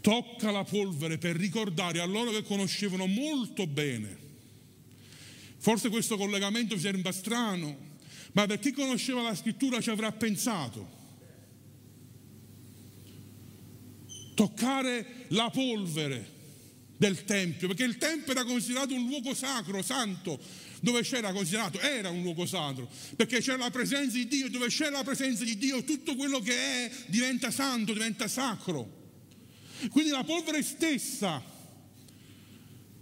[0.00, 4.16] Tocca la polvere per ricordare a loro che conoscevano molto bene.
[5.58, 7.76] Forse questo collegamento vi sembra strano,
[8.34, 11.02] ma per chi conosceva la scrittura ci avrà pensato.
[14.34, 16.32] Toccare la polvere
[16.96, 20.40] del Tempio, perché il Tempio era considerato un luogo sacro, santo,
[20.80, 24.90] dove c'era considerato, era un luogo sacro, perché c'era la presenza di Dio, dove c'è
[24.90, 29.02] la presenza di Dio tutto quello che è diventa santo, diventa sacro.
[29.90, 31.40] Quindi la polvere stessa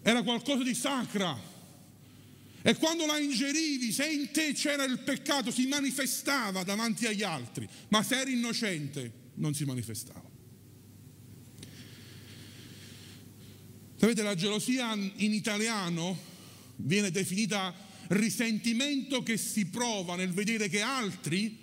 [0.03, 1.51] era qualcosa di sacra.
[2.62, 7.68] E quando la ingerivi, se in te c'era il peccato, si manifestava davanti agli altri,
[7.88, 10.31] ma se eri innocente, non si manifestava.
[13.96, 16.18] Sapete, la gelosia in italiano
[16.77, 17.75] viene definita
[18.09, 21.59] risentimento che si prova nel vedere che altri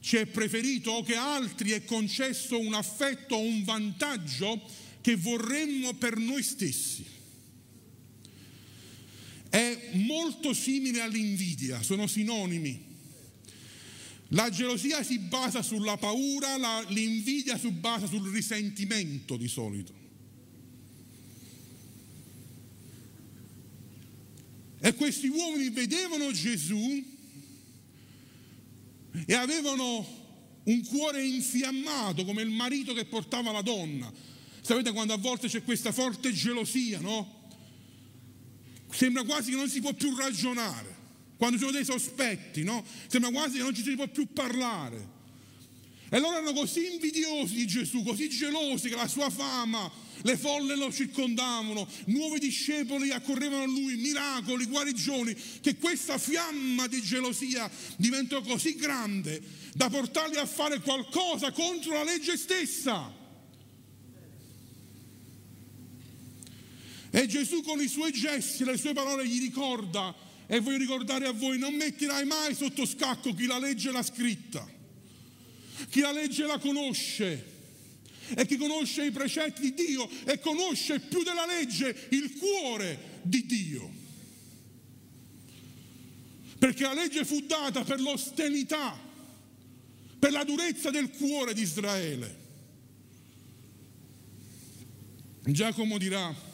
[0.00, 4.60] ci è preferito o che altri è concesso un affetto o un vantaggio
[5.00, 7.04] che vorremmo per noi stessi.
[9.52, 12.82] È molto simile all'invidia, sono sinonimi.
[14.28, 19.92] La gelosia si basa sulla paura, la, l'invidia si basa sul risentimento di solito.
[24.80, 27.04] E questi uomini vedevano Gesù
[29.26, 30.06] e avevano
[30.64, 34.10] un cuore infiammato come il marito che portava la donna.
[34.62, 37.40] Sapete quando a volte c'è questa forte gelosia, no?
[38.92, 41.00] Sembra quasi che non si può più ragionare.
[41.36, 42.84] Quando ci sono dei sospetti, no?
[43.08, 45.20] Sembra quasi che non ci si può più parlare.
[46.08, 49.90] E loro erano così invidiosi di Gesù, così gelosi che la sua fama
[50.24, 57.00] le folle lo circondavano, nuovi discepoli accorrevano a lui, miracoli, guarigioni, che questa fiamma di
[57.00, 59.42] gelosia diventò così grande
[59.74, 63.20] da portarli a fare qualcosa contro la legge stessa.
[67.14, 70.14] E Gesù con i suoi gesti, le sue parole gli ricorda,
[70.46, 74.66] e voglio ricordare a voi, non metterai mai sotto scacco chi la legge l'ha scritta,
[75.90, 77.50] chi la legge la conosce
[78.34, 83.44] e chi conosce i precetti di Dio e conosce più della legge il cuore di
[83.44, 83.90] Dio.
[86.58, 88.98] Perché la legge fu data per l'ostenità,
[90.18, 92.40] per la durezza del cuore di Israele.
[95.44, 96.50] Giacomo dirà,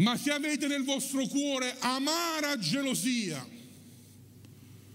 [0.00, 3.46] ma se avete nel vostro cuore amara gelosia,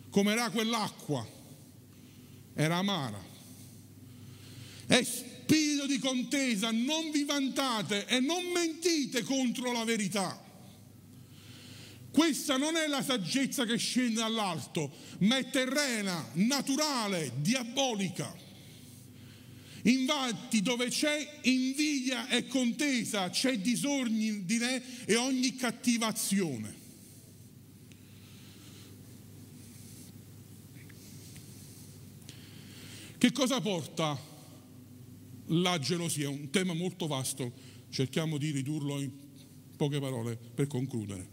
[0.10, 1.28] come era quell'acqua,
[2.54, 3.24] era amara.
[4.88, 10.42] È spirito di contesa, non vi vantate e non mentite contro la verità.
[12.12, 18.34] Questa non è la saggezza che scende dall'alto, ma è terrena, naturale, diabolica.
[19.86, 26.84] Infatti dove c'è invidia e contesa c'è disordine e ogni cattiva azione.
[33.18, 34.20] Che cosa porta
[35.48, 37.54] la gelosia, un tema molto vasto,
[37.90, 39.12] cerchiamo di ridurlo in
[39.78, 41.28] poche parole per concludere.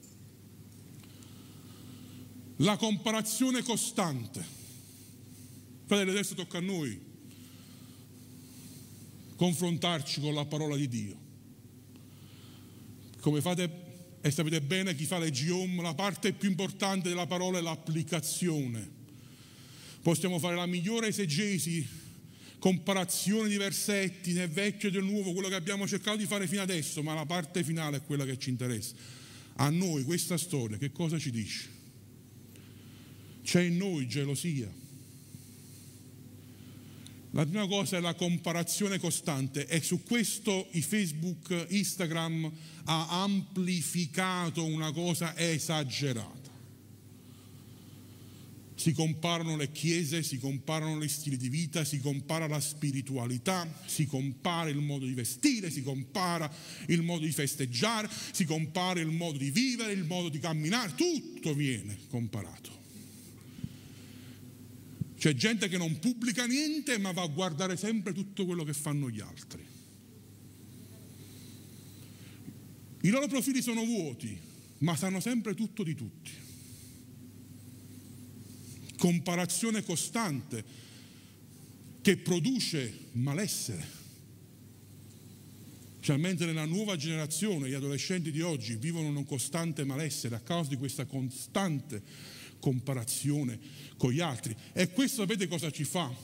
[2.56, 4.44] La comparazione costante.
[5.86, 7.11] Fratelli, adesso tocca a noi
[9.42, 11.16] confrontarci con la parola di Dio.
[13.18, 13.80] Come fate
[14.20, 18.88] e sapete bene chi fa le Giom, la parte più importante della parola è l'applicazione.
[20.00, 21.84] Possiamo fare la migliore esegesi,
[22.60, 26.62] comparazione di versetti nel vecchio e nel nuovo, quello che abbiamo cercato di fare fino
[26.62, 28.94] adesso, ma la parte finale è quella che ci interessa.
[29.54, 31.68] A noi questa storia che cosa ci dice?
[33.42, 34.72] C'è in noi gelosia,
[37.34, 42.50] la prima cosa è la comparazione costante e su questo i Facebook, Instagram
[42.84, 46.50] ha amplificato una cosa esagerata.
[48.74, 54.06] Si comparano le chiese, si comparano gli stili di vita, si compara la spiritualità, si
[54.06, 56.52] compara il modo di vestire, si compara
[56.88, 61.54] il modo di festeggiare, si compara il modo di vivere, il modo di camminare, tutto
[61.54, 62.81] viene comparato.
[65.22, 69.08] C'è gente che non pubblica niente ma va a guardare sempre tutto quello che fanno
[69.08, 69.64] gli altri.
[73.02, 74.36] I loro profili sono vuoti,
[74.78, 76.30] ma sanno sempre tutto di tutti.
[78.96, 80.64] Comparazione costante
[82.00, 83.86] che produce malessere.
[86.00, 90.70] Cioè, mentre nella nuova generazione gli adolescenti di oggi vivono un costante malessere a causa
[90.70, 93.58] di questa costante comparazione
[93.96, 94.54] con gli altri.
[94.72, 96.14] E questo sapete cosa ci fa?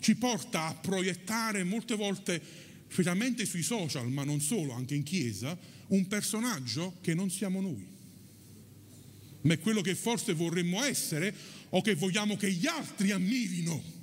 [0.00, 2.42] Ci porta a proiettare molte volte,
[2.88, 5.56] specialmente sui social, ma non solo, anche in chiesa,
[5.88, 7.86] un personaggio che non siamo noi,
[9.42, 11.32] ma è quello che forse vorremmo essere
[11.70, 13.94] o che vogliamo che gli altri ammirino.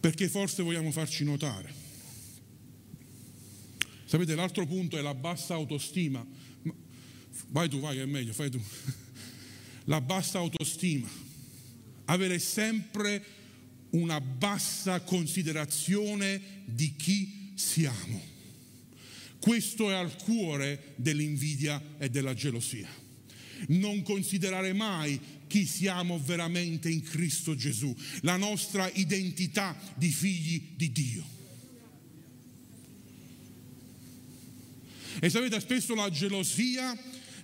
[0.00, 1.77] Perché forse vogliamo farci notare.
[4.08, 6.26] Sapete, l'altro punto è la bassa autostima.
[7.48, 8.58] Vai tu, vai, è meglio, fai tu.
[9.84, 11.06] La bassa autostima.
[12.06, 13.22] Avere sempre
[13.90, 18.18] una bassa considerazione di chi siamo.
[19.38, 22.88] Questo è al cuore dell'invidia e della gelosia.
[23.68, 30.92] Non considerare mai chi siamo veramente in Cristo Gesù, la nostra identità di figli di
[30.92, 31.36] Dio.
[35.20, 36.96] E sapete, spesso la gelosia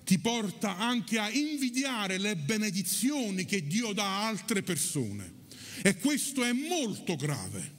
[0.04, 5.42] ti porta anche a invidiare le benedizioni che Dio dà a altre persone.
[5.82, 7.72] E questo è molto grave.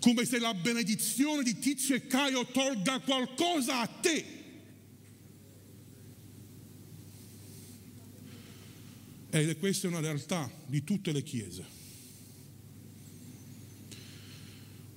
[0.00, 4.40] Come se la benedizione di Tizio e Caio tolga qualcosa a te.
[9.30, 11.81] E questa è una realtà di tutte le chiese.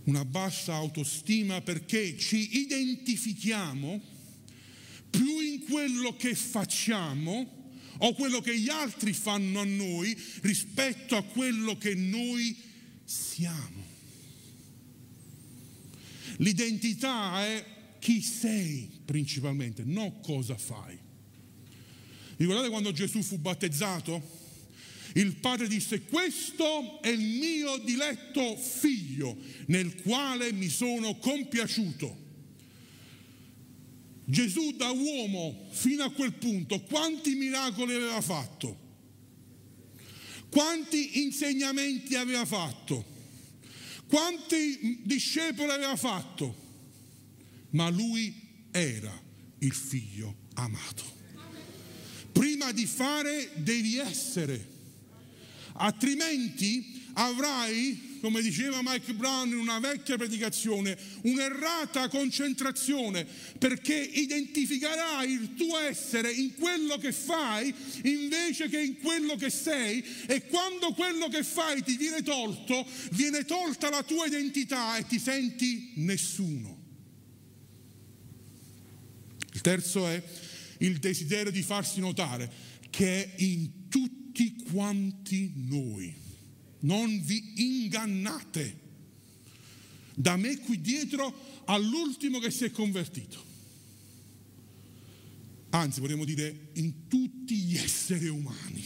[0.06, 4.02] Una bassa autostima perché ci identifichiamo
[5.10, 11.24] più in quello che facciamo o quello che gli altri fanno a noi rispetto a
[11.24, 12.56] quello che noi
[13.06, 13.84] siamo.
[16.38, 17.66] L'identità è
[18.00, 20.98] chi sei principalmente, non cosa fai.
[22.38, 24.35] Ricordate quando Gesù fu battezzato?
[25.18, 29.38] Il padre disse, questo è il mio diletto figlio
[29.68, 32.24] nel quale mi sono compiaciuto.
[34.26, 38.84] Gesù da uomo fino a quel punto quanti miracoli aveva fatto?
[40.50, 43.06] Quanti insegnamenti aveva fatto?
[44.08, 46.64] Quanti discepoli aveva fatto?
[47.70, 48.36] Ma lui
[48.72, 49.18] era
[49.60, 51.04] il figlio amato.
[52.34, 54.74] Prima di fare devi essere
[55.78, 63.26] altrimenti avrai, come diceva Mike Brown in una vecchia predicazione, un'errata concentrazione
[63.58, 67.74] perché identificherai il tuo essere in quello che fai
[68.04, 73.46] invece che in quello che sei e quando quello che fai ti viene tolto, viene
[73.46, 76.84] tolta la tua identità e ti senti nessuno.
[79.54, 80.22] Il terzo è
[80.80, 82.52] il desiderio di farsi notare
[82.90, 86.14] che è in tutti quanti noi.
[86.80, 88.80] Non vi ingannate.
[90.14, 93.42] Da me qui dietro all'ultimo che si è convertito.
[95.70, 98.84] Anzi, vorremmo dire in tutti gli esseri umani.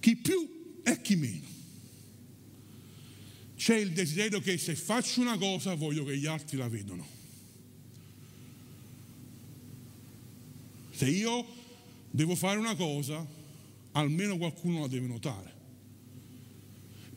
[0.00, 1.46] Chi più e chi meno.
[3.54, 7.06] C'è il desiderio che se faccio una cosa voglio che gli altri la vedano.
[10.92, 11.64] Se io
[12.16, 13.24] devo fare una cosa,
[13.92, 15.54] almeno qualcuno la deve notare.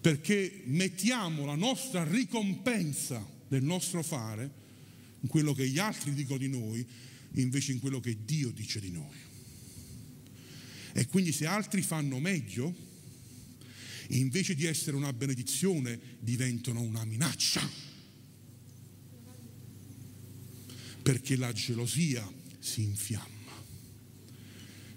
[0.02, 4.58] perché mettiamo la nostra ricompensa del nostro fare
[5.22, 6.86] in quello che gli altri dicono di noi,
[7.34, 9.18] invece in quello che Dio dice di noi.
[10.94, 12.74] E quindi se altri fanno meglio,
[14.10, 17.70] invece di essere una benedizione, diventano una minaccia.
[21.02, 22.28] Perché la gelosia
[22.60, 23.39] si infiamma,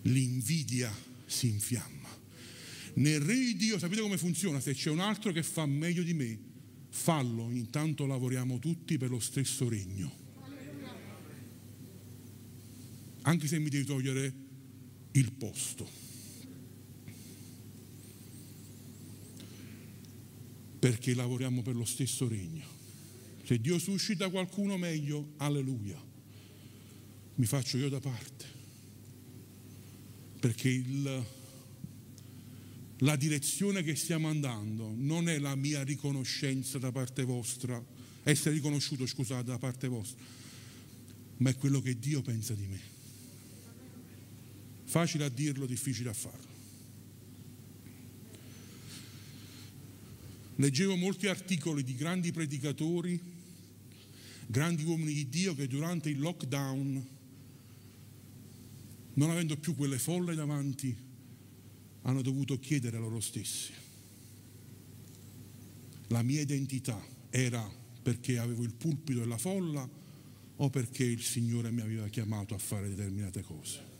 [0.03, 0.94] l'invidia
[1.26, 2.09] si infiamma.
[2.94, 4.61] Nel re di Dio sapete come funziona?
[4.61, 6.38] Se c'è un altro che fa meglio di me,
[6.90, 10.20] fallo, intanto lavoriamo tutti per lo stesso regno.
[13.22, 14.34] Anche se mi devi togliere
[15.12, 15.88] il posto.
[20.78, 22.64] Perché lavoriamo per lo stesso regno.
[23.44, 26.00] Se Dio suscita qualcuno meglio, alleluia,
[27.36, 28.61] mi faccio io da parte.
[30.43, 31.24] Perché il
[33.03, 37.82] la direzione che stiamo andando non è la mia riconoscenza da parte vostra,
[38.22, 40.24] essere riconosciuto, scusate, da parte vostra,
[41.38, 42.80] ma è quello che Dio pensa di me.
[44.84, 46.51] Facile a dirlo, difficile a farlo.
[50.57, 53.18] Leggevo molti articoli di grandi predicatori,
[54.47, 57.05] grandi uomini di Dio che durante il lockdown,
[59.14, 60.96] non avendo più quelle folle davanti,
[62.02, 63.72] hanno dovuto chiedere a loro stessi.
[66.08, 67.00] La mia identità
[67.30, 69.88] era perché avevo il pulpito e la folla
[70.56, 73.90] o perché il Signore mi aveva chiamato a fare determinate cose.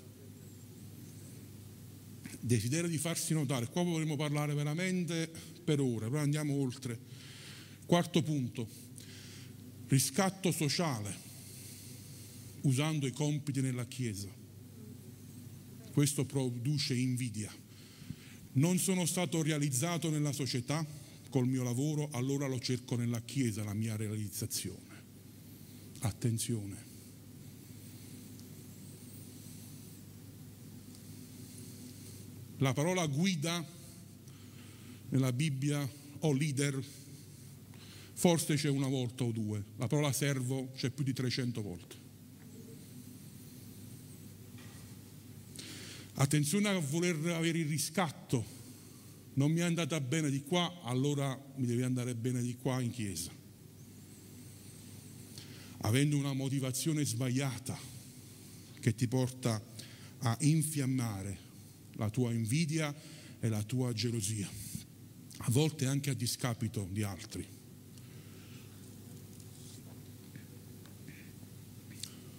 [2.41, 5.31] Desiderio di farsi notare, qua potremmo parlare veramente
[5.65, 6.99] per ore, però andiamo oltre.
[7.87, 8.69] Quarto punto,
[9.87, 11.31] riscatto sociale
[12.63, 14.42] usando i compiti nella Chiesa.
[15.93, 17.53] Questo produce invidia
[18.55, 20.85] non sono stato realizzato nella società
[21.31, 24.91] col mio lavoro, allora lo cerco nella Chiesa, la mia realizzazione.
[26.01, 26.91] Attenzione.
[32.59, 33.65] La parola guida
[35.09, 35.89] nella Bibbia
[36.21, 36.83] o leader
[38.15, 42.02] forse c'è una volta o due, la parola servo c'è più di 300 volte.
[46.15, 48.61] Attenzione a voler avere il riscatto.
[49.35, 52.91] Non mi è andata bene di qua, allora mi deve andare bene di qua in
[52.91, 53.31] chiesa.
[55.85, 57.79] Avendo una motivazione sbagliata
[58.79, 59.61] che ti porta
[60.19, 61.39] a infiammare
[61.93, 62.95] la tua invidia
[63.41, 64.49] e la tua gelosia,
[65.39, 67.47] a volte anche a discapito di altri.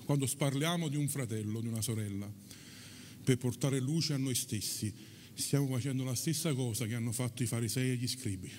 [0.05, 2.31] Quando parliamo di un fratello, di una sorella,
[3.23, 4.93] per portare luce a noi stessi.
[5.33, 8.51] Stiamo facendo la stessa cosa che hanno fatto i farisei e gli scribi.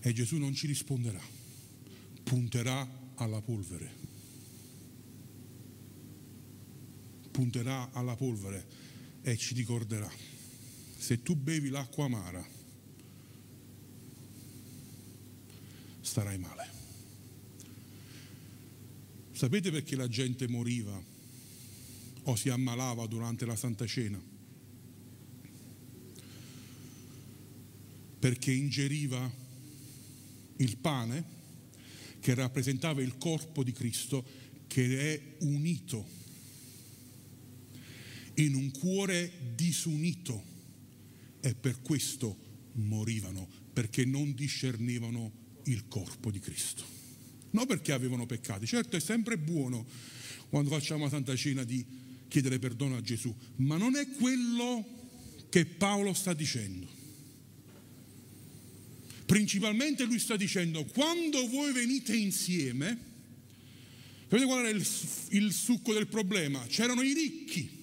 [0.00, 1.20] E Gesù non ci risponderà,
[2.22, 4.06] punterà alla polvere.
[7.30, 8.66] Punterà alla polvere
[9.22, 10.10] e ci ricorderà.
[10.96, 12.46] Se tu bevi l'acqua amara,
[16.00, 16.77] starai male.
[19.38, 21.00] Sapete perché la gente moriva
[22.24, 24.20] o si ammalava durante la Santa Cena?
[28.18, 29.32] Perché ingeriva
[30.56, 31.24] il pane
[32.18, 34.26] che rappresentava il corpo di Cristo
[34.66, 36.04] che è unito
[38.34, 40.42] in un cuore disunito
[41.38, 42.36] e per questo
[42.72, 45.30] morivano, perché non discernevano
[45.66, 46.97] il corpo di Cristo
[47.58, 48.66] non perché avevano peccati.
[48.66, 49.84] Certo è sempre buono
[50.48, 51.84] quando facciamo la Santa Cena di
[52.28, 54.86] chiedere perdono a Gesù, ma non è quello
[55.48, 56.86] che Paolo sta dicendo.
[59.26, 62.98] Principalmente lui sta dicendo, quando voi venite insieme,
[64.22, 64.86] sapete qual era il,
[65.30, 66.64] il succo del problema?
[66.66, 67.82] C'erano i ricchi,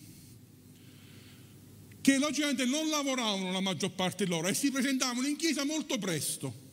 [2.01, 6.64] che logicamente non lavoravano la maggior parte loro e si presentavano in chiesa molto presto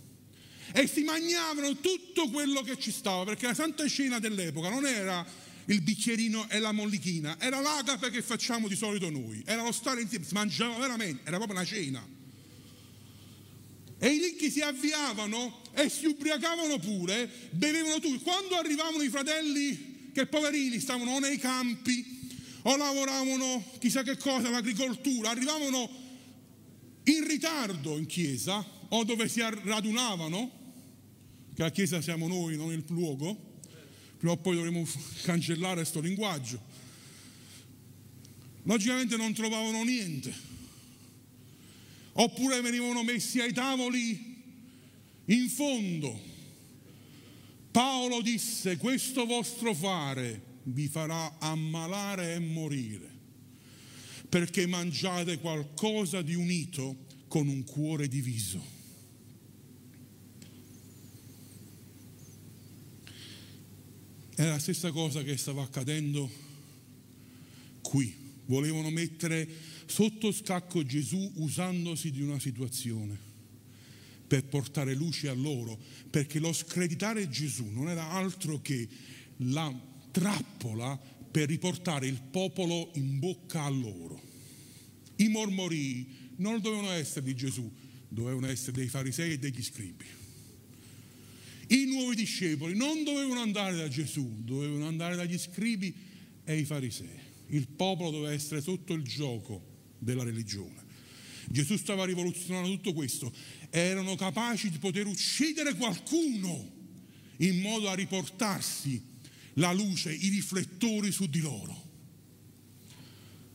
[0.72, 5.24] e si mangiavano tutto quello che ci stava, perché la Santa Cena dell'epoca non era
[5.66, 10.00] il bicchierino e la mollichina, era l'agape che facciamo di solito noi, era lo stare
[10.00, 12.04] insieme, si mangiava veramente, era proprio una cena.
[13.98, 18.18] E i ricchi si avviavano e si ubriacavano pure, bevevano tutto.
[18.20, 22.20] Quando arrivavano i fratelli, che poverini stavano nei campi
[22.62, 25.88] o lavoravano chissà che cosa, l'agricoltura, arrivavano
[27.04, 30.61] in ritardo in chiesa o dove si radunavano,
[31.54, 33.60] che la Chiesa siamo noi, non il luogo,
[34.16, 34.86] prima o poi dovremo
[35.22, 36.60] cancellare questo linguaggio.
[38.64, 40.32] logicamente non trovavano niente,
[42.12, 44.40] oppure venivano messi ai tavoli
[45.26, 46.30] in fondo.
[47.70, 53.10] Paolo disse, questo vostro fare vi farà ammalare e morire,
[54.28, 58.71] perché mangiate qualcosa di unito con un cuore diviso.
[64.34, 66.30] È la stessa cosa che stava accadendo
[67.82, 68.14] qui.
[68.46, 69.46] Volevano mettere
[69.86, 73.30] sotto scacco Gesù usandosi di una situazione
[74.26, 75.78] per portare luce a loro,
[76.08, 78.88] perché lo screditare Gesù non era altro che
[79.36, 79.70] la
[80.10, 80.98] trappola
[81.30, 84.20] per riportare il popolo in bocca a loro.
[85.16, 87.70] I mormorii non dovevano essere di Gesù,
[88.08, 90.20] dovevano essere dei farisei e degli scribi.
[91.72, 95.94] I nuovi discepoli non dovevano andare da Gesù, dovevano andare dagli scribi
[96.44, 97.18] e i farisei.
[97.46, 100.84] Il popolo doveva essere sotto il gioco della religione.
[101.48, 103.32] Gesù stava rivoluzionando tutto questo.
[103.70, 106.70] Erano capaci di poter uccidere qualcuno
[107.38, 109.02] in modo da riportarsi
[109.54, 111.90] la luce, i riflettori su di loro.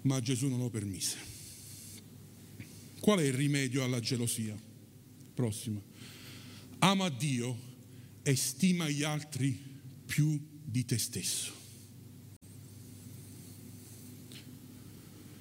[0.01, 1.17] Ma Gesù non lo permise.
[2.99, 4.59] Qual è il rimedio alla gelosia?
[5.35, 5.79] Prossima.
[6.79, 7.66] Ama Dio
[8.27, 9.57] e stima gli altri
[10.05, 11.53] più di te stesso.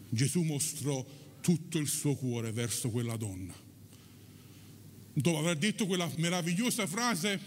[0.09, 1.05] Gesù mostrò
[1.41, 3.53] tutto il suo cuore verso quella donna.
[5.15, 7.41] Dopo aver detto quella meravigliosa frase,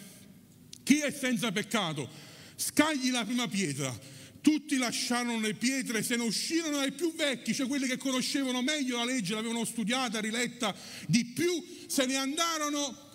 [0.84, 2.10] chi è senza peccato,
[2.58, 3.98] scagli la prima pietra.
[4.42, 8.98] Tutti lasciarono le pietre, se ne uscirono dai più vecchi, cioè quelli che conoscevano meglio
[8.98, 10.76] la legge, l'avevano studiata, riletta
[11.08, 13.08] di più, se ne andarono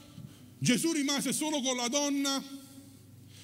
[0.65, 2.43] Gesù rimase solo con la donna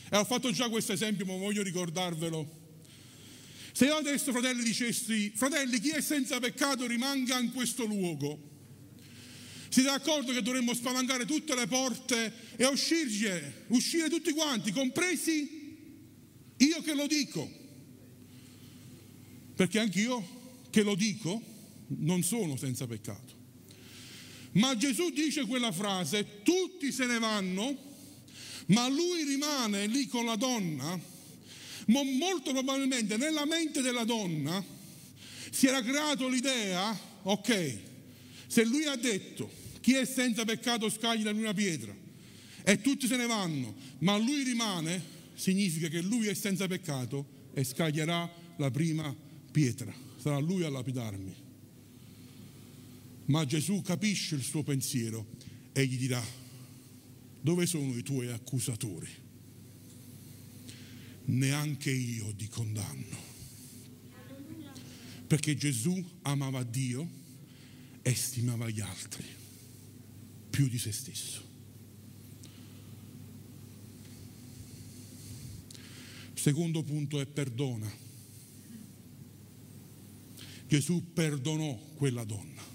[0.08, 2.58] e ho fatto già questo esempio, ma voglio ricordarvelo.
[3.72, 8.48] Se io adesso, fratelli, dicessi, fratelli, chi è senza peccato rimanga in questo luogo,
[9.68, 15.76] siete d'accordo che dovremmo spalancare tutte le porte e uscire, uscire tutti quanti, compresi
[16.56, 17.50] io che lo dico?
[19.54, 21.42] Perché anch'io che lo dico
[21.88, 23.39] non sono senza peccato.
[24.52, 27.76] Ma Gesù dice quella frase, tutti se ne vanno,
[28.66, 30.98] ma lui rimane lì con la donna,
[31.86, 34.64] ma molto probabilmente nella mente della donna
[35.50, 37.78] si era creato l'idea, ok,
[38.46, 41.94] se lui ha detto chi è senza peccato scagli la una pietra
[42.62, 45.02] e tutti se ne vanno, ma lui rimane,
[45.34, 49.14] significa che lui è senza peccato e scaglierà la prima
[49.50, 51.48] pietra, sarà lui a lapidarmi.
[53.30, 55.24] Ma Gesù capisce il suo pensiero
[55.72, 56.20] e gli dirà,
[57.40, 59.08] dove sono i tuoi accusatori?
[61.26, 63.28] Neanche io ti condanno.
[65.28, 67.08] Perché Gesù amava Dio
[68.02, 69.24] e stimava gli altri
[70.50, 71.46] più di se stesso.
[76.34, 77.88] Secondo punto è perdona.
[80.66, 82.69] Gesù perdonò quella donna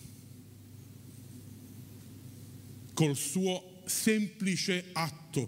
[2.96, 5.48] col suo semplice atto,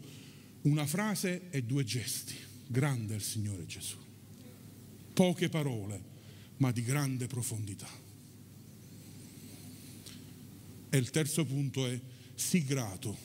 [0.64, 2.36] una frase e due gesti.
[2.68, 3.96] Grande è il Signore Gesù.
[5.14, 6.04] Poche parole,
[6.58, 7.90] ma di grande profondità.
[10.90, 12.00] E il terzo punto è
[12.36, 13.18] sii grato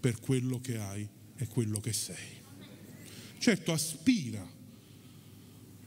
[0.00, 1.06] per quello che hai
[1.36, 2.36] e quello che sei.
[3.38, 4.56] Certo, aspira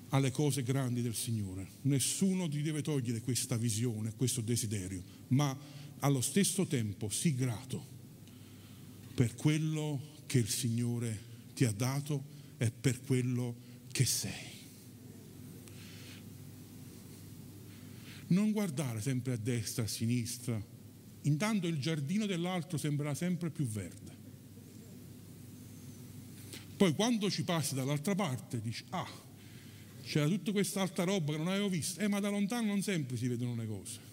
[0.10, 1.68] alle cose grandi del Signore.
[1.82, 5.58] Nessuno ti deve togliere questa visione, questo desiderio, ma
[6.02, 7.86] allo stesso tempo sii grato
[9.14, 12.24] per quello che il Signore ti ha dato
[12.58, 13.56] e per quello
[13.92, 14.60] che sei.
[18.28, 20.64] Non guardare sempre a destra, a sinistra,
[21.24, 24.20] intanto il giardino dell'altro sembrerà sempre più verde.
[26.78, 29.08] Poi quando ci passi dall'altra parte dici, ah,
[30.02, 33.18] c'era tutta questa altra roba che non avevo visto, eh, ma da lontano non sempre
[33.18, 34.11] si vedono le cose.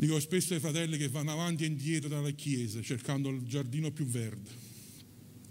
[0.00, 4.06] Dico spesso ai fratelli che vanno avanti e indietro dalla chiesa cercando il giardino più
[4.06, 4.48] verde.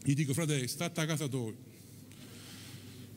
[0.02, 1.54] Gli dico, fratelli, state a casa tua.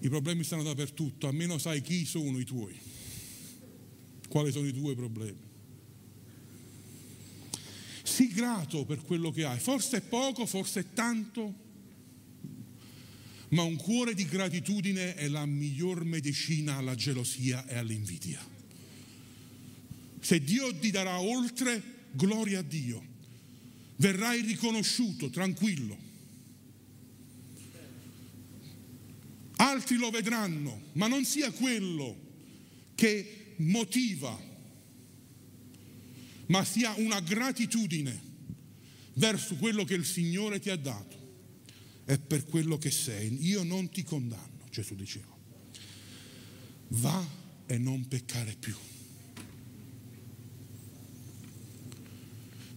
[0.01, 2.77] I problemi stanno dappertutto, almeno sai chi sono i tuoi.
[4.29, 5.39] Quali sono i tuoi problemi.
[8.03, 9.61] Sii grato per quello che hai.
[9.61, 11.55] Forse è poco, forse è tanto,
[13.51, 18.59] ma un cuore di gratitudine è la miglior medicina alla gelosia e all'invidia.
[20.21, 23.09] Se Dio ti darà oltre, gloria a Dio.
[23.97, 26.09] Verrai riconosciuto, tranquillo.
[29.61, 32.29] altri lo vedranno, ma non sia quello
[32.95, 34.49] che motiva,
[36.47, 38.29] ma sia una gratitudine
[39.15, 41.19] verso quello che il Signore ti ha dato
[42.07, 43.47] e per quello che sei.
[43.47, 45.39] Io non ti condanno, Gesù diceva.
[46.89, 47.25] Va
[47.67, 48.75] e non peccare più.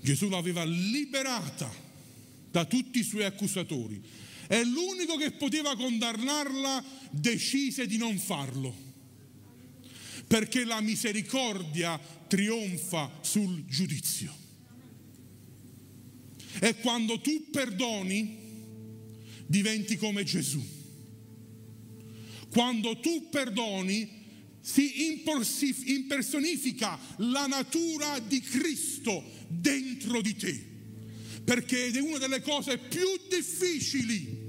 [0.03, 1.73] Gesù l'aveva liberata
[2.51, 4.03] da tutti i suoi accusatori
[4.47, 8.75] e l'unico che poteva condannarla decise di non farlo,
[10.27, 11.97] perché la misericordia
[12.27, 14.35] trionfa sul giudizio.
[16.59, 18.37] E quando tu perdoni,
[19.47, 20.61] diventi come Gesù.
[22.49, 24.22] Quando tu perdoni,
[24.65, 25.09] si
[25.85, 30.65] impersonifica la natura di Cristo dentro di te,
[31.43, 34.41] perché è una delle cose più difficili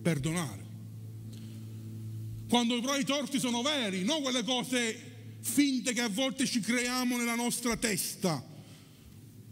[0.00, 0.66] perdonare.
[2.48, 7.18] Quando però i torti sono veri, non quelle cose finte che a volte ci creiamo
[7.18, 8.42] nella nostra testa,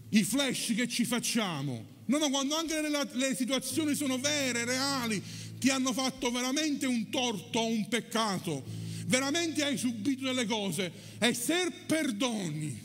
[0.09, 1.95] i flash che ci facciamo.
[2.07, 5.23] No, no, quando anche le, le situazioni sono vere, reali,
[5.59, 11.35] ti hanno fatto veramente un torto o un peccato, veramente hai subito delle cose e
[11.35, 12.81] se perdoni,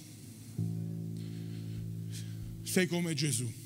[2.64, 3.60] sei come Gesù.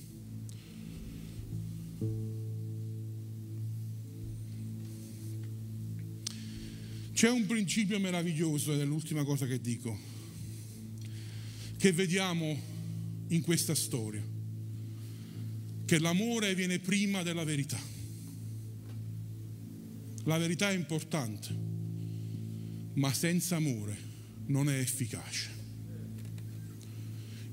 [7.14, 9.98] C'è un principio meraviglioso, ed è l'ultima cosa che dico,
[11.78, 12.60] che vediamo
[13.30, 14.22] in questa storia,
[15.86, 17.80] che l'amore viene prima della verità.
[20.24, 21.56] La verità è importante,
[22.96, 23.98] ma senza amore
[24.48, 25.64] non è efficace.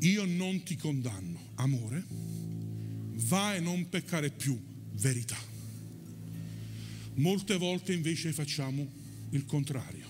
[0.00, 4.58] Io non ti condanno, amore, va e non peccare più,
[4.94, 5.38] verità.
[7.14, 8.86] Molte volte invece facciamo
[9.30, 10.06] il contrario,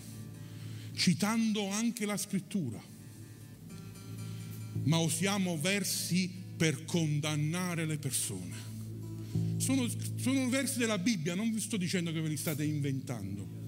[0.94, 2.82] citando anche la scrittura,
[4.84, 8.70] ma usiamo versi per condannare le persone.
[9.58, 13.61] Sono, sono versi della Bibbia, non vi sto dicendo che ve li state inventando,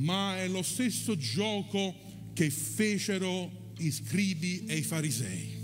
[0.00, 1.94] ma è lo stesso gioco
[2.34, 5.58] che fecero i scribi e i farisei.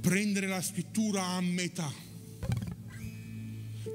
[0.00, 2.06] Prendere la scrittura a metà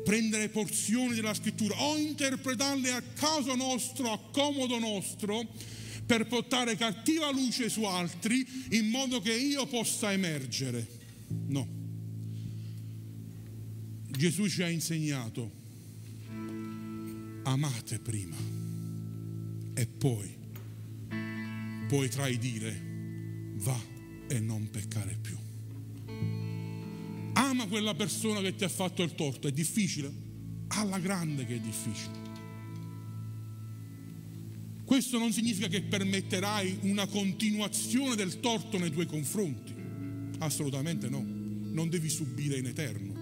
[0.04, 5.48] prendere porzioni della scrittura o interpretarle a caso nostro, a comodo nostro,
[6.06, 10.86] per portare cattiva luce su altri in modo che io possa emergere.
[11.48, 11.68] No.
[14.10, 15.63] Gesù ci ha insegnato,
[17.44, 18.36] amate prima
[19.76, 20.42] e poi
[21.88, 23.80] puoi tradire, va
[24.28, 25.38] e non peccare più.
[27.34, 29.48] Ama quella persona che ti ha fatto il torto.
[29.48, 30.12] È difficile?
[30.70, 32.22] Alla grande che è difficile.
[34.86, 39.74] Questo non significa che permetterai una continuazione del torto nei tuoi confronti.
[40.40, 41.24] Assolutamente no.
[41.24, 43.13] Non devi subire in eterno.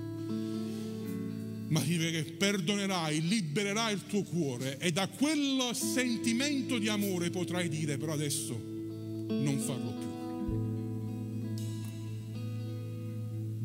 [1.71, 7.97] Ma che perdonerai, libererai il tuo cuore e da quel sentimento di amore potrai dire
[7.97, 10.09] però adesso non farlo più.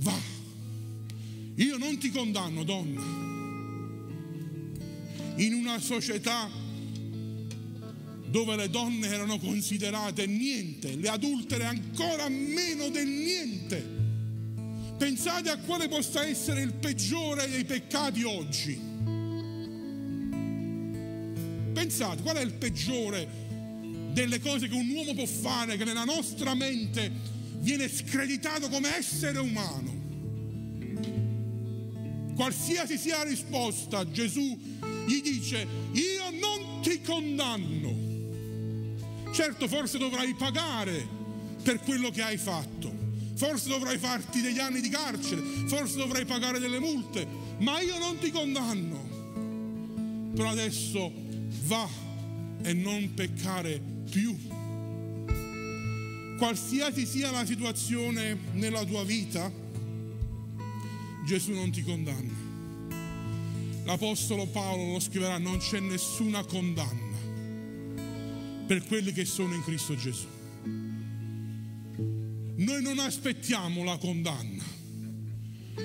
[0.05, 0.35] Va
[1.57, 3.01] io non ti condanno, donna.
[5.37, 6.51] In una società
[8.29, 13.96] dove le donne erano considerate niente, le adultere ancora meno del niente.
[14.99, 18.81] Pensate a quale possa essere il peggiore dei peccati oggi.
[21.73, 23.29] Pensate, qual è il peggiore
[24.13, 27.13] delle cose che un uomo può fare che nella nostra mente
[27.59, 30.05] viene screditato come essere umano?
[32.35, 34.59] Qualsiasi sia la risposta, Gesù
[35.07, 38.05] gli dice, io non ti condanno.
[39.33, 41.07] Certo, forse dovrai pagare
[41.63, 43.06] per quello che hai fatto,
[43.37, 47.27] forse dovrai farti degli anni di carcere, forse dovrai pagare delle multe,
[47.59, 49.15] ma io non ti condanno.
[50.35, 51.13] Però adesso
[51.67, 51.89] va
[52.63, 53.81] e non peccare
[54.11, 54.37] più.
[56.39, 59.51] Qualsiasi sia la situazione nella tua vita,
[61.25, 62.45] Gesù non ti condanna.
[63.85, 67.05] L'Apostolo Paolo lo scriverà, non c'è nessuna condanna
[68.67, 70.36] per quelli che sono in Cristo Gesù.
[72.57, 74.65] Noi non aspettiamo la condanna,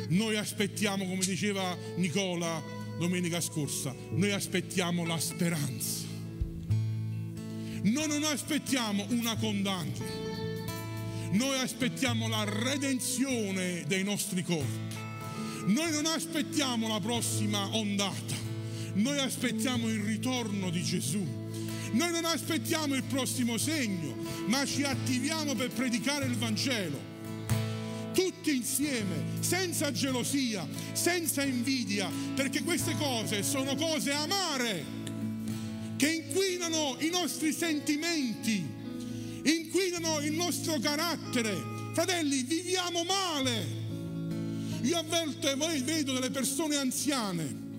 [0.10, 2.64] noi aspettiamo, come diceva Nicola
[2.98, 6.08] domenica scorsa, noi aspettiamo la speranza.
[7.84, 10.06] Noi non aspettiamo una condanna,
[11.32, 14.90] noi aspettiamo la redenzione dei nostri corpi
[15.66, 18.36] Noi non aspettiamo la prossima ondata,
[18.94, 21.41] noi aspettiamo il ritorno di Gesù.
[21.92, 24.16] Noi non aspettiamo il prossimo segno,
[24.48, 27.10] ma ci attiviamo per predicare il Vangelo
[28.14, 34.84] tutti insieme, senza gelosia, senza invidia, perché queste cose sono cose amare,
[35.96, 38.66] che inquinano i nostri sentimenti,
[39.44, 41.56] inquinano il nostro carattere.
[41.94, 43.80] Fratelli, viviamo male.
[44.82, 47.71] Io a volte vedo delle persone anziane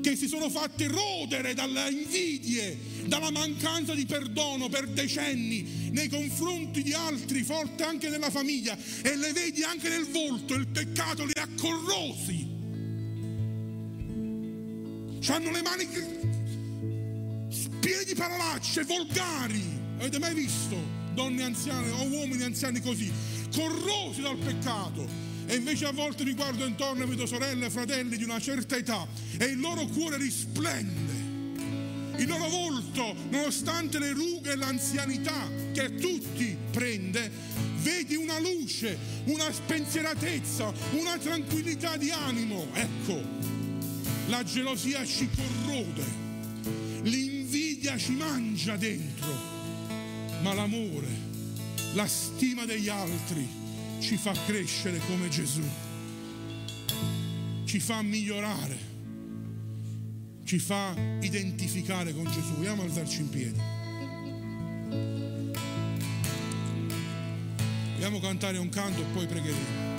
[0.00, 6.82] che si sono fatte rodere dalle invidie, dalla mancanza di perdono per decenni nei confronti
[6.82, 11.32] di altri, forte anche nella famiglia, e le vedi anche nel volto, il peccato li
[11.34, 12.56] ha corrosi.
[15.26, 15.86] Hanno le mani
[17.80, 19.76] piene di parolacce, volgari.
[19.98, 23.10] Avete mai visto donne anziane o uomini anziani così,
[23.52, 25.27] corrosi dal peccato?
[25.50, 28.76] E invece a volte mi guardo intorno e vedo sorelle e fratelli di una certa
[28.76, 31.16] età e il loro cuore risplende.
[32.18, 37.30] Il loro volto, nonostante le rughe e l'anzianità che tutti prende,
[37.80, 42.66] vedi una luce, una spensieratezza, una tranquillità di animo.
[42.74, 43.18] Ecco,
[44.26, 46.04] la gelosia ci corrode,
[47.04, 49.32] l'invidia ci mangia dentro,
[50.42, 51.08] ma l'amore,
[51.94, 53.48] la stima degli altri,
[54.00, 55.62] ci fa crescere come Gesù,
[57.64, 58.78] ci fa migliorare,
[60.44, 62.54] ci fa identificare con Gesù.
[62.54, 63.60] Vogliamo alzarci in piedi.
[67.94, 69.97] Vogliamo cantare un canto e poi pregheremo.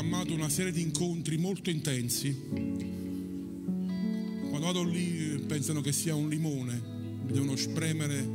[0.00, 2.34] Programmato una serie di incontri molto intensi.
[4.48, 6.80] Quando vado lì pensano che sia un limone,
[7.26, 8.26] mi devono spremere.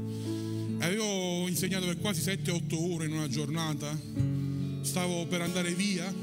[0.78, 4.00] Avevo insegnato per quasi 7-8 ore in una giornata,
[4.82, 6.14] stavo per andare via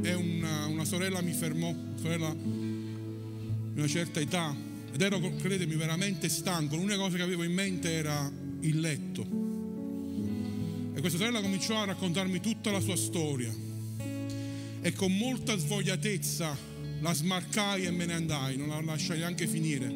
[0.00, 4.56] e una, una sorella mi fermò, sorella di una certa età,
[4.92, 6.76] ed ero, credetemi, veramente stanco.
[6.76, 9.26] L'unica cosa che avevo in mente era il letto.
[10.94, 13.68] E questa sorella cominciò a raccontarmi tutta la sua storia.
[14.82, 16.56] E con molta svogliatezza
[17.00, 19.88] la smarcai e me ne andai, non la lasciai neanche finire.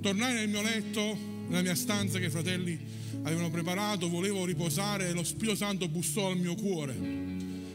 [0.00, 1.16] Tornai nel mio letto,
[1.48, 2.78] nella mia stanza che i fratelli
[3.22, 6.96] avevano preparato, volevo riposare e lo Spirito Santo bussò al mio cuore.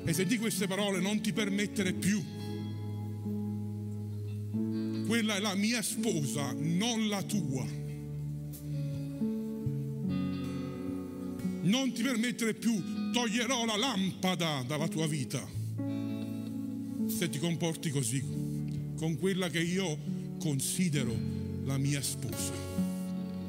[0.04, 2.24] E sentì queste parole, non ti permettere più
[5.08, 7.66] quella è la mia sposa, non la tua.
[11.62, 15.57] Non ti permettere più, toglierò la lampada dalla tua vita.
[17.18, 18.24] Se ti comporti così,
[18.96, 19.98] con quella che io
[20.40, 21.18] considero
[21.66, 22.54] la mia sposa,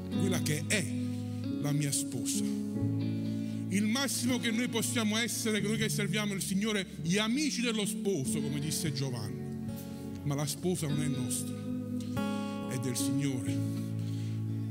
[0.09, 0.83] quella che è
[1.61, 2.45] la mia sposa.
[2.45, 8.41] Il massimo che noi possiamo essere, noi che serviamo il Signore, gli amici dello sposo,
[8.41, 9.39] come disse Giovanni
[10.23, 11.55] ma la sposa non è nostra,
[12.71, 13.55] è del Signore.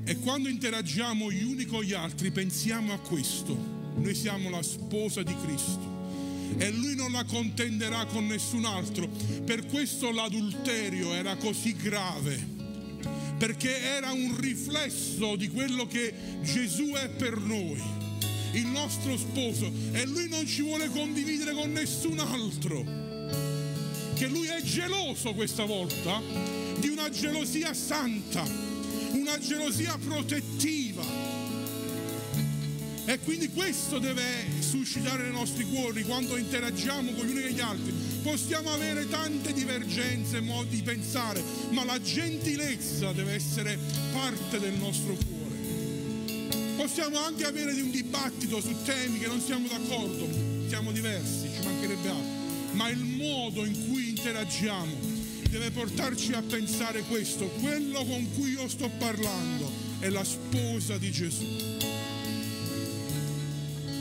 [0.05, 3.55] E quando interagiamo gli uni con gli altri pensiamo a questo,
[3.95, 5.86] noi siamo la sposa di Cristo
[6.57, 9.07] e lui non la contenderà con nessun altro.
[9.45, 12.55] Per questo l'adulterio era così grave,
[13.37, 17.81] perché era un riflesso di quello che Gesù è per noi,
[18.53, 23.07] il nostro sposo, e lui non ci vuole condividere con nessun altro
[24.17, 26.19] che lui è geloso questa volta
[26.79, 28.43] di una gelosia santa,
[29.11, 31.36] una gelosia protettiva.
[33.09, 37.61] E quindi questo deve suscitare nei nostri cuori quando interagiamo con gli uni e gli
[37.61, 37.93] altri.
[38.21, 43.79] Possiamo avere tante divergenze, modi di pensare, ma la gentilezza deve essere
[44.11, 46.75] parte del nostro cuore.
[46.75, 50.27] Possiamo anche avere un dibattito su temi che non siamo d'accordo,
[50.67, 52.37] siamo diversi, ci mancherebbe altro
[52.73, 54.93] ma il modo in cui interagiamo
[55.49, 61.09] deve portarci a pensare questo, quello con cui io sto parlando è la sposa di
[61.09, 61.96] Gesù.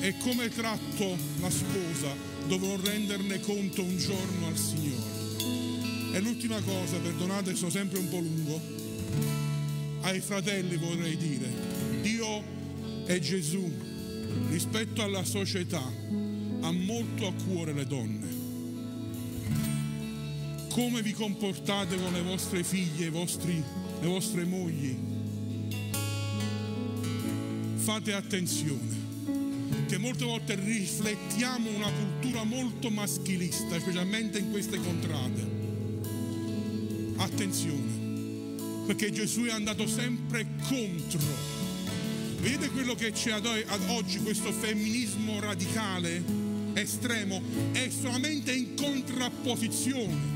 [0.07, 2.14] E come tratto la sposa
[2.46, 6.12] dovrò renderne conto un giorno al Signore.
[6.12, 8.61] E l'ultima cosa, perdonate, sono sempre un po' lungo,
[10.02, 11.52] ai fratelli vorrei dire,
[12.02, 12.40] Dio
[13.04, 13.68] e Gesù
[14.48, 18.36] rispetto alla società ha molto a cuore le donne
[20.70, 23.64] come vi comportate con le vostre figlie, vostri,
[24.00, 24.94] le vostre mogli.
[27.76, 29.05] Fate attenzione,
[29.87, 35.55] che molte volte riflettiamo una cultura molto maschilista, specialmente in queste contrade.
[37.16, 41.55] Attenzione, perché Gesù è andato sempre contro.
[42.41, 43.47] Vedete quello che c'è ad
[43.89, 46.22] oggi, questo femminismo radicale,
[46.74, 47.41] estremo,
[47.72, 50.34] è solamente in contrapposizione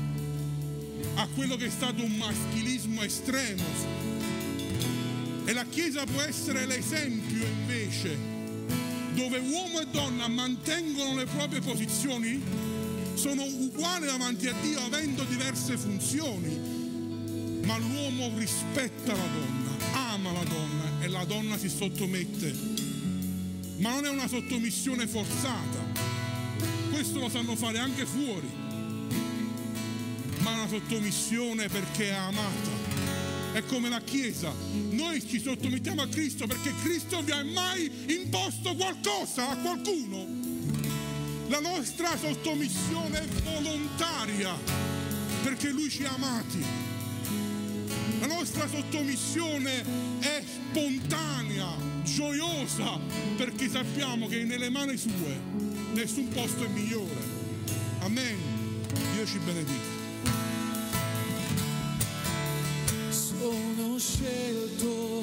[1.15, 3.63] a quello che è stato un maschilismo estremo.
[5.43, 8.30] E la Chiesa può essere l'esempio invece
[9.21, 12.41] dove uomo e donna mantengono le proprie posizioni,
[13.13, 20.43] sono uguali davanti a Dio avendo diverse funzioni, ma l'uomo rispetta la donna, ama la
[20.43, 22.51] donna e la donna si sottomette.
[23.77, 25.85] Ma non è una sottomissione forzata,
[26.89, 28.69] questo lo sanno fare anche fuori
[30.39, 32.80] ma una sottomissione perché è amata.
[33.53, 34.53] È come la Chiesa,
[34.91, 40.25] noi ci sottomettiamo a Cristo perché Cristo vi ha mai imposto qualcosa a qualcuno.
[41.49, 44.57] La nostra sottomissione è volontaria
[45.43, 46.63] perché Lui ci ha amati.
[48.21, 49.83] La nostra sottomissione
[50.19, 52.99] è spontanea, gioiosa,
[53.35, 55.37] perché sappiamo che nelle mani sue
[55.91, 57.19] nessun posto è migliore.
[57.99, 58.37] Amen.
[59.13, 59.90] Dio ci benedica.
[64.01, 64.25] 太
[64.83, 65.21] 多